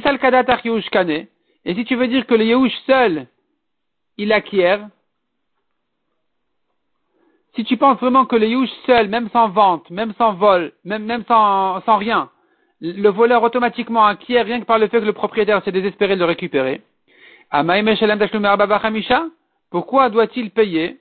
si 1.76 1.86
tu 1.86 1.96
veux 1.96 2.08
dire 2.08 2.26
que 2.26 2.36
le 2.36 2.46
Yehush 2.46 2.76
seul, 2.86 3.28
il 4.18 4.34
acquiert, 4.34 4.88
si 7.58 7.64
tu 7.64 7.76
penses 7.76 8.00
vraiment 8.00 8.26
que 8.26 8.36
le 8.36 8.48
Yush 8.48 8.70
seul, 8.86 9.10
même 9.10 9.30
sans 9.32 9.50
vente, 9.50 9.90
même 9.90 10.14
sans 10.18 10.34
vol, 10.34 10.74
même, 10.86 11.04
même 11.06 11.24
sans, 11.28 11.82
sans 11.82 11.98
rien, 11.98 12.30
le 12.82 13.10
voleur 13.10 13.42
automatiquement 13.42 14.06
acquiert 14.06 14.46
rien 14.46 14.60
que 14.60 14.66
par 14.66 14.78
le 14.78 14.88
fait 14.88 15.00
que 15.00 15.06
le 15.06 15.14
propriétaire 15.14 15.64
s'est 15.64 15.72
désespéré 15.72 16.14
de 16.14 16.20
le 16.20 16.26
récupérer. 16.26 16.84
Pourquoi 19.70 20.10
doit-il 20.10 20.52
payer 20.52 20.98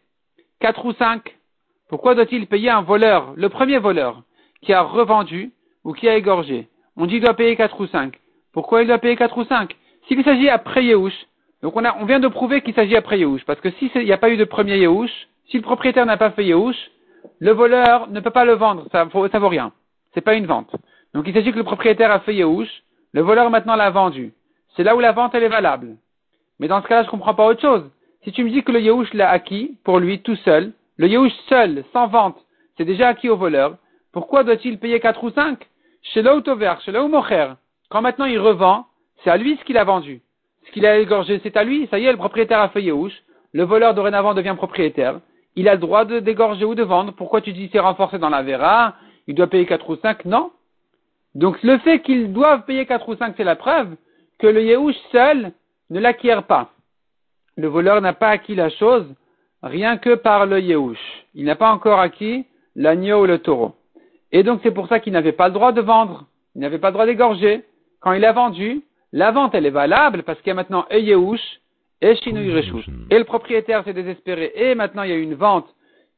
quatre 0.61 0.85
ou 0.85 0.93
cinq? 0.93 1.37
Pourquoi 1.89 2.15
doit-il 2.15 2.47
payer 2.47 2.71
un 2.71 2.83
voleur, 2.83 3.33
le 3.37 3.49
premier 3.49 3.79
voleur, 3.79 4.23
qui 4.63 4.73
a 4.73 4.83
revendu 4.83 5.53
ou 5.85 5.93
qui 5.93 6.09
a 6.09 6.17
égorgé? 6.17 6.69
On 6.97 7.07
dit 7.07 7.15
qu'il 7.15 7.25
doit 7.25 7.35
payer 7.35 7.57
quatre 7.57 7.81
ou 7.81 7.87
cinq. 7.87 8.19
Pourquoi 8.53 8.83
il 8.83 8.89
doit 8.89 8.99
payer 8.99 9.17
quatre 9.17 9.39
ou 9.39 9.45
cinq? 9.45 9.77
S'il 10.09 10.23
s'agit 10.25 10.49
après 10.49 10.85
Yehush, 10.85 11.27
donc 11.63 11.75
on, 11.77 12.05
vient 12.05 12.21
de 12.21 12.29
prouver 12.29 12.61
qu'il 12.61 12.75
s'agit 12.75 12.97
après 12.97 13.19
Yehush, 13.19 13.45
parce 13.45 13.61
que 13.61 13.71
s'il 13.73 13.91
n'y 13.95 14.13
a 14.13 14.19
pas 14.19 14.31
eu 14.31 14.37
de 14.37 14.45
premier 14.45 14.79
Yehush, 14.79 15.11
si 15.49 15.57
le 15.57 15.63
propriétaire 15.63 16.07
n'a 16.07 16.17
pas 16.17 16.31
fait 16.31 16.45
Yehush, 16.45 16.77
le 17.41 17.51
voleur 17.53 18.09
ne 18.09 18.21
peut 18.21 18.31
pas 18.31 18.45
le 18.45 18.53
vendre, 18.53 18.87
ça, 18.93 19.09
ça 19.33 19.39
vaut 19.39 19.49
rien. 19.49 19.73
C'est 20.15 20.21
pas 20.21 20.35
une 20.35 20.47
vente. 20.47 20.75
Donc 21.13 21.27
il 21.27 21.35
s'agit 21.35 21.51
que 21.51 21.59
le 21.59 21.65
propriétaire 21.65 22.11
a 22.11 22.21
fait 22.21 22.35
Yehush, 22.35 22.69
le 23.13 23.21
voleur 23.21 23.51
maintenant 23.51 23.75
l'a 23.75 23.91
vendu. 23.91 24.33
C'est 24.77 24.85
là 24.85 24.95
où 24.95 25.01
la 25.01 25.13
vente 25.13 25.35
elle 25.35 25.43
est 25.43 25.49
valable. 25.49 25.97
Mais 26.59 26.69
dans 26.69 26.83
ce 26.83 26.89
cas-là, 26.89 27.05
je 27.05 27.11
comprends 27.11 27.35
pas 27.35 27.47
autre 27.47 27.61
chose. 27.61 27.91
Si 28.25 28.33
tu 28.33 28.45
me 28.45 28.51
dis 28.51 28.63
que 28.63 28.73
le 28.73 28.81
Yehush 28.81 29.13
l'a 29.15 29.31
acquis 29.31 29.79
pour 29.85 29.99
lui 29.99 30.21
tout 30.21 30.37
seul, 30.37 30.73
le 30.97 31.09
Yehush 31.09 31.33
seul, 31.49 31.85
sans 31.93 32.09
vente, 32.09 32.39
c'est 32.77 32.85
déjà 32.85 33.09
acquis 33.09 33.29
au 33.29 33.37
voleur, 33.37 33.77
pourquoi 34.13 34.45
doit-il 34.45 34.79
payer 34.79 35.01
4 35.01 35.23
ou 35.25 35.31
5 35.31 35.59
Chez 36.03 36.23
l'autover, 36.23 36.75
chez 36.85 36.93
mocher. 36.93 37.53
Quand 37.91 38.03
maintenant 38.03 38.25
il 38.25 38.39
revend, 38.39 38.87
c'est 39.23 39.31
à 39.31 39.37
lui 39.37 39.57
ce 39.57 39.65
qu'il 39.65 39.79
a 39.79 39.85
vendu. 39.85 40.23
Ce 40.67 40.73
qu'il 40.73 40.87
a 40.87 40.99
égorgé, 40.99 41.41
c'est 41.43 41.57
à 41.57 41.65
lui. 41.65 41.87
Ça 41.91 41.99
y 41.99 42.07
est, 42.07 42.13
le 42.13 42.19
propriétaire 42.19 42.61
a 42.61 42.69
fait 42.71 42.83
Yehush. 42.83 43.13
Le 43.53 43.65
voleur 43.65 43.95
dorénavant 43.95 44.35
devient 44.35 44.55
propriétaire 44.57 45.21
il 45.57 45.69
a 45.69 45.75
le 45.75 45.81
droit 45.81 46.05
de 46.05 46.21
dégorger 46.21 46.65
ou 46.65 46.75
de 46.75 46.83
vendre. 46.83 47.13
Pourquoi 47.13 47.41
tu 47.41 47.53
dis 47.53 47.69
c'est 47.73 47.81
renforcé 47.81 48.19
dans 48.19 48.29
la 48.29 48.43
vera 48.43 48.95
Il 49.27 49.35
doit 49.35 49.49
payer 49.49 49.67
4 49.67 49.91
ou 49.91 49.97
5 49.97 50.27
Non. 50.27 50.53
Donc 51.35 51.63
le 51.63 51.79
fait 51.79 52.01
qu'ils 52.01 52.33
doivent 52.33 52.65
payer 52.65 52.87
4 52.87 53.09
ou 53.09 53.17
5, 53.17 53.35
c'est 53.37 53.45
la 53.45 53.57
preuve 53.57 53.97
que 54.39 54.47
le 54.47 54.63
Yehush 54.63 54.97
seul 55.13 55.53
ne 55.91 56.01
l'acquiert 56.01 56.45
pas. 56.45 56.71
Le 57.57 57.69
voleur 57.69 58.01
n'a 58.01 58.13
pas 58.13 58.29
acquis 58.29 58.55
la 58.55 58.71
chose 58.71 59.07
rien 59.63 59.97
que 59.97 60.15
par 60.15 60.47
le 60.47 60.61
Yehush. 60.61 60.99
Il 61.35 61.45
n'a 61.45 61.57
pas 61.57 61.71
encore 61.71 62.01
acquis 62.01 62.47
l'agneau 62.75 63.23
ou 63.23 63.27
le 63.27 63.39
taureau. 63.39 63.75
Et 64.33 64.43
donc 64.43 64.61
c'est 64.63 64.71
pour 64.71 64.89
ça 64.89 65.01
qu'il 65.01 65.13
n'avait 65.13 65.33
pas 65.33 65.49
le 65.49 65.55
droit 65.55 65.73
de 65.73 65.81
vendre. 65.81 66.27
Il 66.55 66.61
n'avait 66.61 66.79
pas 66.79 66.89
le 66.89 66.95
droit 66.95 67.07
d'égorger. 67.07 67.65
Quand 68.01 68.13
il 68.13 68.25
a 68.25 68.33
vendu, 68.33 68.83
la 69.13 69.31
vente, 69.31 69.55
elle 69.55 69.67
est 69.67 69.71
valable 69.71 70.23
parce 70.23 70.39
qu'il 70.41 70.49
y 70.49 70.51
a 70.53 70.55
maintenant 70.55 70.87
Eyeush 70.91 71.41
et 72.03 72.15
Shinui 72.17 72.53
Reshut. 72.53 72.85
Et 73.11 73.19
le 73.19 73.25
propriétaire 73.25 73.85
s'est 73.85 73.95
désespéré 73.95 74.53
et 74.55 74.75
maintenant 74.75 75.03
il 75.03 75.11
y 75.11 75.13
a 75.15 75.17
une 75.17 75.35
vente 75.35 75.67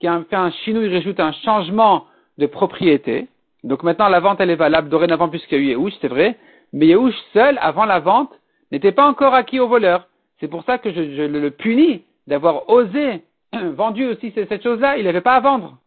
qui 0.01 0.07
a 0.07 0.23
fait 0.29 0.37
un 0.37 0.51
Shinui 0.51 1.15
un 1.19 1.33
changement 1.45 2.07
de 2.39 2.47
propriété. 2.47 3.29
Donc 3.65 3.83
maintenant 3.83 4.09
la 4.09 4.21
vente, 4.21 4.41
elle 4.41 4.51
est 4.51 4.57
valable 4.57 4.89
dorénavant 4.89 5.29
puisqu'il 5.29 5.59
y 5.59 5.61
a 5.61 5.65
eu 5.65 5.69
Yehouch, 5.71 5.93
c'est 6.01 6.09
vrai. 6.09 6.37
Mais 6.73 6.87
Yehouch 6.87 7.15
seul, 7.33 7.59
avant 7.61 7.85
la 7.85 7.99
vente, 8.01 8.33
n'était 8.73 8.93
pas 8.93 9.07
encore 9.09 9.35
acquis 9.35 9.61
au 9.61 9.69
voleur. 9.69 10.09
C'est 10.41 10.49
pour 10.49 10.65
ça 10.65 10.79
que 10.79 10.93
je, 10.93 11.23
le 11.23 11.51
punis 11.51 12.03
d'avoir 12.27 12.69
osé 12.69 13.23
vendu 13.53 14.07
aussi 14.07 14.33
cette 14.35 14.63
chose-là, 14.63 14.99
il 14.99 15.05
n'avait 15.05 15.21
pas 15.21 15.35
à 15.35 15.41
vendre. 15.41 15.79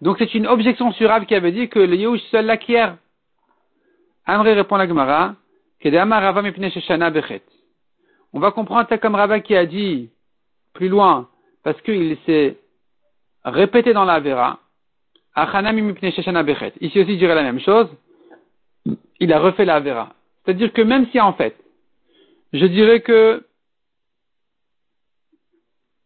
Donc 0.00 0.16
c'est 0.18 0.34
une 0.34 0.46
objection 0.46 0.92
surable 0.92 1.26
qui 1.26 1.34
avait 1.34 1.52
dit 1.52 1.68
que 1.68 1.78
le 1.78 1.96
Yehush 1.96 2.22
seul 2.30 2.46
l'acquiert. 2.46 2.96
Amré 4.26 4.52
répond 4.54 4.76
à 4.76 4.78
la 4.78 4.88
Gemara, 4.88 5.34
on 8.32 8.40
va 8.40 8.50
comprendre 8.50 8.88
ça 8.88 8.98
comme 8.98 9.14
Rava 9.14 9.40
qui 9.40 9.54
a 9.56 9.64
dit 9.64 10.10
plus 10.74 10.88
loin, 10.88 11.28
parce 11.62 11.80
qu'il 11.82 12.16
s'est 12.26 12.56
répété 13.44 13.92
dans 13.92 14.04
la 14.04 14.20
Vera, 14.20 14.58
Ici 16.80 17.00
aussi, 17.00 17.12
je 17.12 17.18
dirais 17.18 17.34
la 17.34 17.42
même 17.42 17.60
chose. 17.60 17.88
Il 19.20 19.32
a 19.32 19.38
refait 19.38 19.64
la 19.64 19.80
Vera. 19.80 20.12
C'est-à-dire 20.48 20.72
que 20.72 20.80
même 20.80 21.06
si 21.10 21.20
en 21.20 21.34
fait, 21.34 21.54
je 22.54 22.64
dirais 22.64 23.02
que 23.02 23.44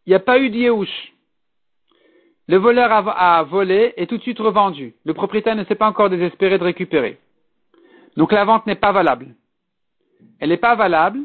il 0.05 0.09
n'y 0.09 0.15
a 0.15 0.19
pas 0.19 0.37
eu 0.37 0.49
d'Yéhouch, 0.49 1.13
le 2.49 2.57
voleur 2.57 2.91
a, 2.91 3.41
volé 3.43 3.93
et 3.95 4.05
tout 4.05 4.17
de 4.17 4.21
suite 4.21 4.39
revendu. 4.39 4.95
Le 5.05 5.13
propriétaire 5.13 5.55
ne 5.55 5.63
s'est 5.63 5.75
pas 5.75 5.87
encore 5.87 6.09
désespéré 6.09 6.57
de 6.57 6.63
récupérer. 6.65 7.19
Donc 8.17 8.33
la 8.33 8.43
vente 8.43 8.67
n'est 8.67 8.75
pas 8.75 8.91
valable. 8.91 9.33
Elle 10.41 10.49
n'est 10.49 10.57
pas 10.57 10.75
valable 10.75 11.21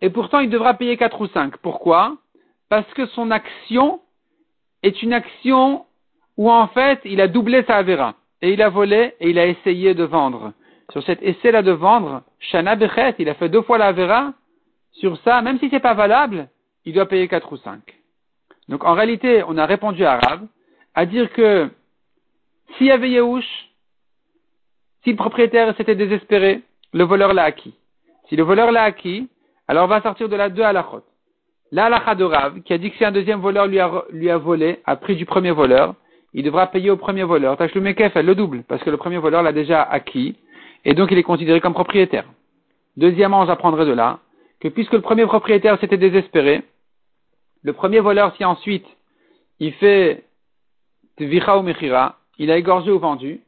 et 0.00 0.10
pourtant 0.10 0.38
il 0.38 0.48
devra 0.48 0.74
payer 0.74 0.96
4 0.96 1.20
ou 1.20 1.26
5. 1.26 1.56
Pourquoi? 1.56 2.16
Parce 2.68 2.86
que 2.94 3.06
son 3.06 3.32
action 3.32 4.00
est 4.84 5.02
une 5.02 5.14
action 5.14 5.84
où 6.36 6.48
en 6.48 6.68
fait 6.68 7.00
il 7.04 7.20
a 7.20 7.26
doublé 7.26 7.64
sa 7.64 7.78
avéra 7.78 8.14
et 8.40 8.52
il 8.52 8.62
a 8.62 8.68
volé 8.68 9.16
et 9.18 9.30
il 9.30 9.38
a 9.40 9.48
essayé 9.48 9.94
de 9.94 10.04
vendre. 10.04 10.52
Sur 10.90 11.02
cet 11.04 11.22
essai-là 11.22 11.62
de 11.62 11.72
vendre, 11.72 12.22
Shana 12.38 12.76
Bechet, 12.76 13.14
il 13.18 13.28
a 13.28 13.34
fait 13.34 13.48
deux 13.48 13.62
fois 13.62 13.78
la 13.78 13.86
avéra. 13.86 14.34
Sur 14.92 15.16
ça, 15.18 15.40
même 15.42 15.58
si 15.58 15.70
c'est 15.70 15.80
pas 15.80 15.94
valable, 15.94 16.48
il 16.84 16.92
doit 16.92 17.06
payer 17.06 17.28
4 17.28 17.52
ou 17.52 17.56
5. 17.56 17.80
Donc 18.68 18.84
en 18.84 18.94
réalité, 18.94 19.42
on 19.46 19.56
a 19.56 19.66
répondu 19.66 20.04
à 20.04 20.12
Arabe 20.12 20.46
à 20.94 21.06
dire 21.06 21.32
que 21.32 21.70
s'il 22.76 22.86
y 22.86 22.90
avait 22.90 23.10
Yehouch, 23.10 23.44
si 25.04 25.10
le 25.10 25.16
propriétaire 25.16 25.74
s'était 25.76 25.94
désespéré, 25.94 26.62
le 26.92 27.04
voleur 27.04 27.32
l'a 27.32 27.44
acquis. 27.44 27.74
Si 28.28 28.36
le 28.36 28.42
voleur 28.42 28.70
l'a 28.70 28.84
acquis, 28.84 29.28
alors 29.68 29.84
on 29.84 29.88
va 29.88 30.02
sortir 30.02 30.28
de 30.28 30.36
la 30.36 30.48
deux 30.48 30.62
halachot. 30.62 31.02
La 31.70 31.86
halacha 31.86 32.14
de 32.14 32.24
Rav, 32.24 32.60
qui 32.62 32.74
a 32.74 32.78
dit 32.78 32.90
que 32.90 32.98
si 32.98 33.04
un 33.04 33.12
deuxième 33.12 33.40
voleur 33.40 33.66
lui 33.66 33.80
a, 33.80 34.04
lui 34.10 34.28
a 34.30 34.36
volé, 34.36 34.80
a 34.84 34.96
pris 34.96 35.16
du 35.16 35.24
premier 35.24 35.52
voleur, 35.52 35.94
il 36.34 36.44
devra 36.44 36.66
payer 36.66 36.90
au 36.90 36.96
premier 36.96 37.24
voleur. 37.24 37.56
Tâche 37.56 37.74
le 37.74 37.80
Mekef, 37.80 38.14
elle 38.14 38.26
le 38.26 38.34
double, 38.34 38.62
parce 38.64 38.82
que 38.82 38.90
le 38.90 38.96
premier 38.96 39.18
voleur 39.18 39.42
l'a 39.42 39.52
déjà 39.52 39.82
acquis, 39.82 40.36
et 40.84 40.94
donc 40.94 41.10
il 41.10 41.18
est 41.18 41.22
considéré 41.22 41.60
comme 41.60 41.74
propriétaire. 41.74 42.24
Deuxièmement, 42.96 43.46
j'apprendrai 43.46 43.86
de 43.86 43.92
là, 43.92 44.18
que 44.60 44.68
puisque 44.68 44.92
le 44.92 45.00
premier 45.00 45.26
propriétaire 45.26 45.78
s'était 45.80 45.96
désespéré, 45.96 46.62
le 47.62 47.72
premier 47.72 48.00
voleur, 48.00 48.34
si 48.36 48.44
ensuite 48.44 48.86
il 49.60 49.72
fait 49.74 50.24
Tvicha 51.16 51.58
ou 51.58 51.62
Mechira, 51.62 52.16
il 52.38 52.50
a 52.50 52.56
égorgé 52.56 52.90
ou 52.90 52.98
vendu, 52.98 53.40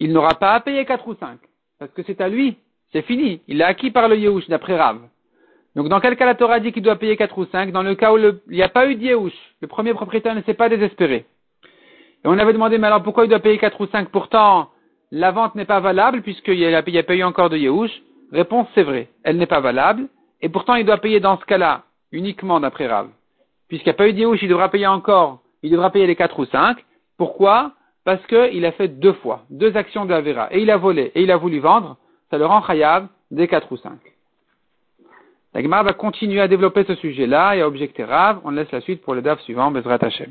il 0.00 0.12
n'aura 0.12 0.34
pas 0.34 0.52
à 0.52 0.60
payer 0.60 0.84
4 0.84 1.06
ou 1.08 1.14
5, 1.14 1.38
parce 1.78 1.92
que 1.92 2.02
c'est 2.04 2.20
à 2.20 2.28
lui, 2.28 2.56
c'est 2.92 3.02
fini, 3.02 3.42
il 3.48 3.58
l'a 3.58 3.66
acquis 3.66 3.90
par 3.90 4.08
le 4.08 4.16
Yehush, 4.16 4.48
d'après 4.48 4.76
Rav. 4.76 5.00
Donc 5.76 5.88
dans 5.88 6.00
quel 6.00 6.16
cas 6.16 6.24
la 6.24 6.34
Torah 6.34 6.60
dit 6.60 6.72
qu'il 6.72 6.82
doit 6.82 6.96
payer 6.96 7.16
4 7.16 7.36
ou 7.38 7.44
5 7.46 7.70
Dans 7.72 7.82
le 7.82 7.94
cas 7.94 8.12
où 8.12 8.18
il 8.18 8.40
n'y 8.48 8.62
a 8.62 8.68
pas 8.68 8.88
eu 8.88 8.96
de 8.96 9.02
Yehush, 9.02 9.34
le 9.60 9.68
premier 9.68 9.92
propriétaire 9.92 10.34
ne 10.34 10.42
s'est 10.42 10.54
pas 10.54 10.68
désespéré. 10.68 11.26
Et 12.24 12.26
on 12.26 12.38
avait 12.38 12.52
demandé, 12.52 12.78
mais 12.78 12.86
alors 12.86 13.02
pourquoi 13.02 13.24
il 13.24 13.28
doit 13.28 13.38
payer 13.38 13.58
4 13.58 13.80
ou 13.80 13.86
5 13.86 14.08
Pourtant, 14.08 14.70
la 15.10 15.30
vente 15.30 15.54
n'est 15.54 15.64
pas 15.64 15.80
valable 15.80 16.22
puisqu'il 16.22 16.58
n'y 16.58 16.74
a, 16.74 16.82
pas 16.82 17.14
eu 17.14 17.22
encore 17.22 17.50
de 17.50 17.56
Yehush. 17.56 18.02
Réponse, 18.32 18.68
c'est 18.74 18.82
vrai, 18.82 19.08
elle 19.24 19.38
n'est 19.38 19.46
pas 19.46 19.60
valable. 19.60 20.08
Et 20.42 20.48
pourtant, 20.48 20.74
il 20.74 20.84
doit 20.84 20.98
payer 20.98 21.20
dans 21.20 21.38
ce 21.38 21.44
cas-là 21.44 21.82
uniquement 22.12 22.60
d'après 22.60 22.86
Rav 22.86 23.08
puisqu'il 23.68 23.88
n'y 23.88 23.94
a 23.94 23.94
pas 23.94 24.08
eu 24.08 24.12
d'Yéhouch, 24.12 24.42
il 24.42 24.48
devra 24.48 24.70
payer 24.70 24.86
encore, 24.86 25.40
il 25.62 25.70
devra 25.70 25.90
payer 25.90 26.06
les 26.06 26.16
quatre 26.16 26.38
ou 26.38 26.46
cinq. 26.46 26.84
Pourquoi? 27.16 27.72
Parce 28.04 28.24
qu'il 28.26 28.64
a 28.64 28.72
fait 28.72 28.88
deux 28.88 29.12
fois, 29.12 29.44
deux 29.50 29.76
actions 29.76 30.06
de 30.06 30.14
Avera, 30.14 30.48
et 30.50 30.62
il 30.62 30.70
a 30.70 30.78
volé, 30.78 31.12
et 31.14 31.22
il 31.22 31.30
a 31.30 31.36
voulu 31.36 31.58
vendre, 31.58 31.98
ça 32.30 32.38
le 32.38 32.46
rend 32.46 32.62
chayav 32.62 33.06
des 33.30 33.46
quatre 33.46 33.70
ou 33.70 33.76
cinq. 33.76 33.98
La 35.54 35.62
Gemara 35.62 35.82
va 35.82 35.92
continuer 35.92 36.40
à 36.40 36.48
développer 36.48 36.84
ce 36.84 36.94
sujet-là 36.94 37.56
et 37.56 37.62
à 37.62 37.66
objecter 37.66 38.04
Rav. 38.04 38.40
On 38.44 38.50
laisse 38.50 38.70
la 38.70 38.80
suite 38.80 39.02
pour 39.02 39.14
le 39.14 39.22
DAF 39.22 39.40
suivant, 39.40 39.70
Bezrat 39.70 39.98
Hashem. 40.00 40.30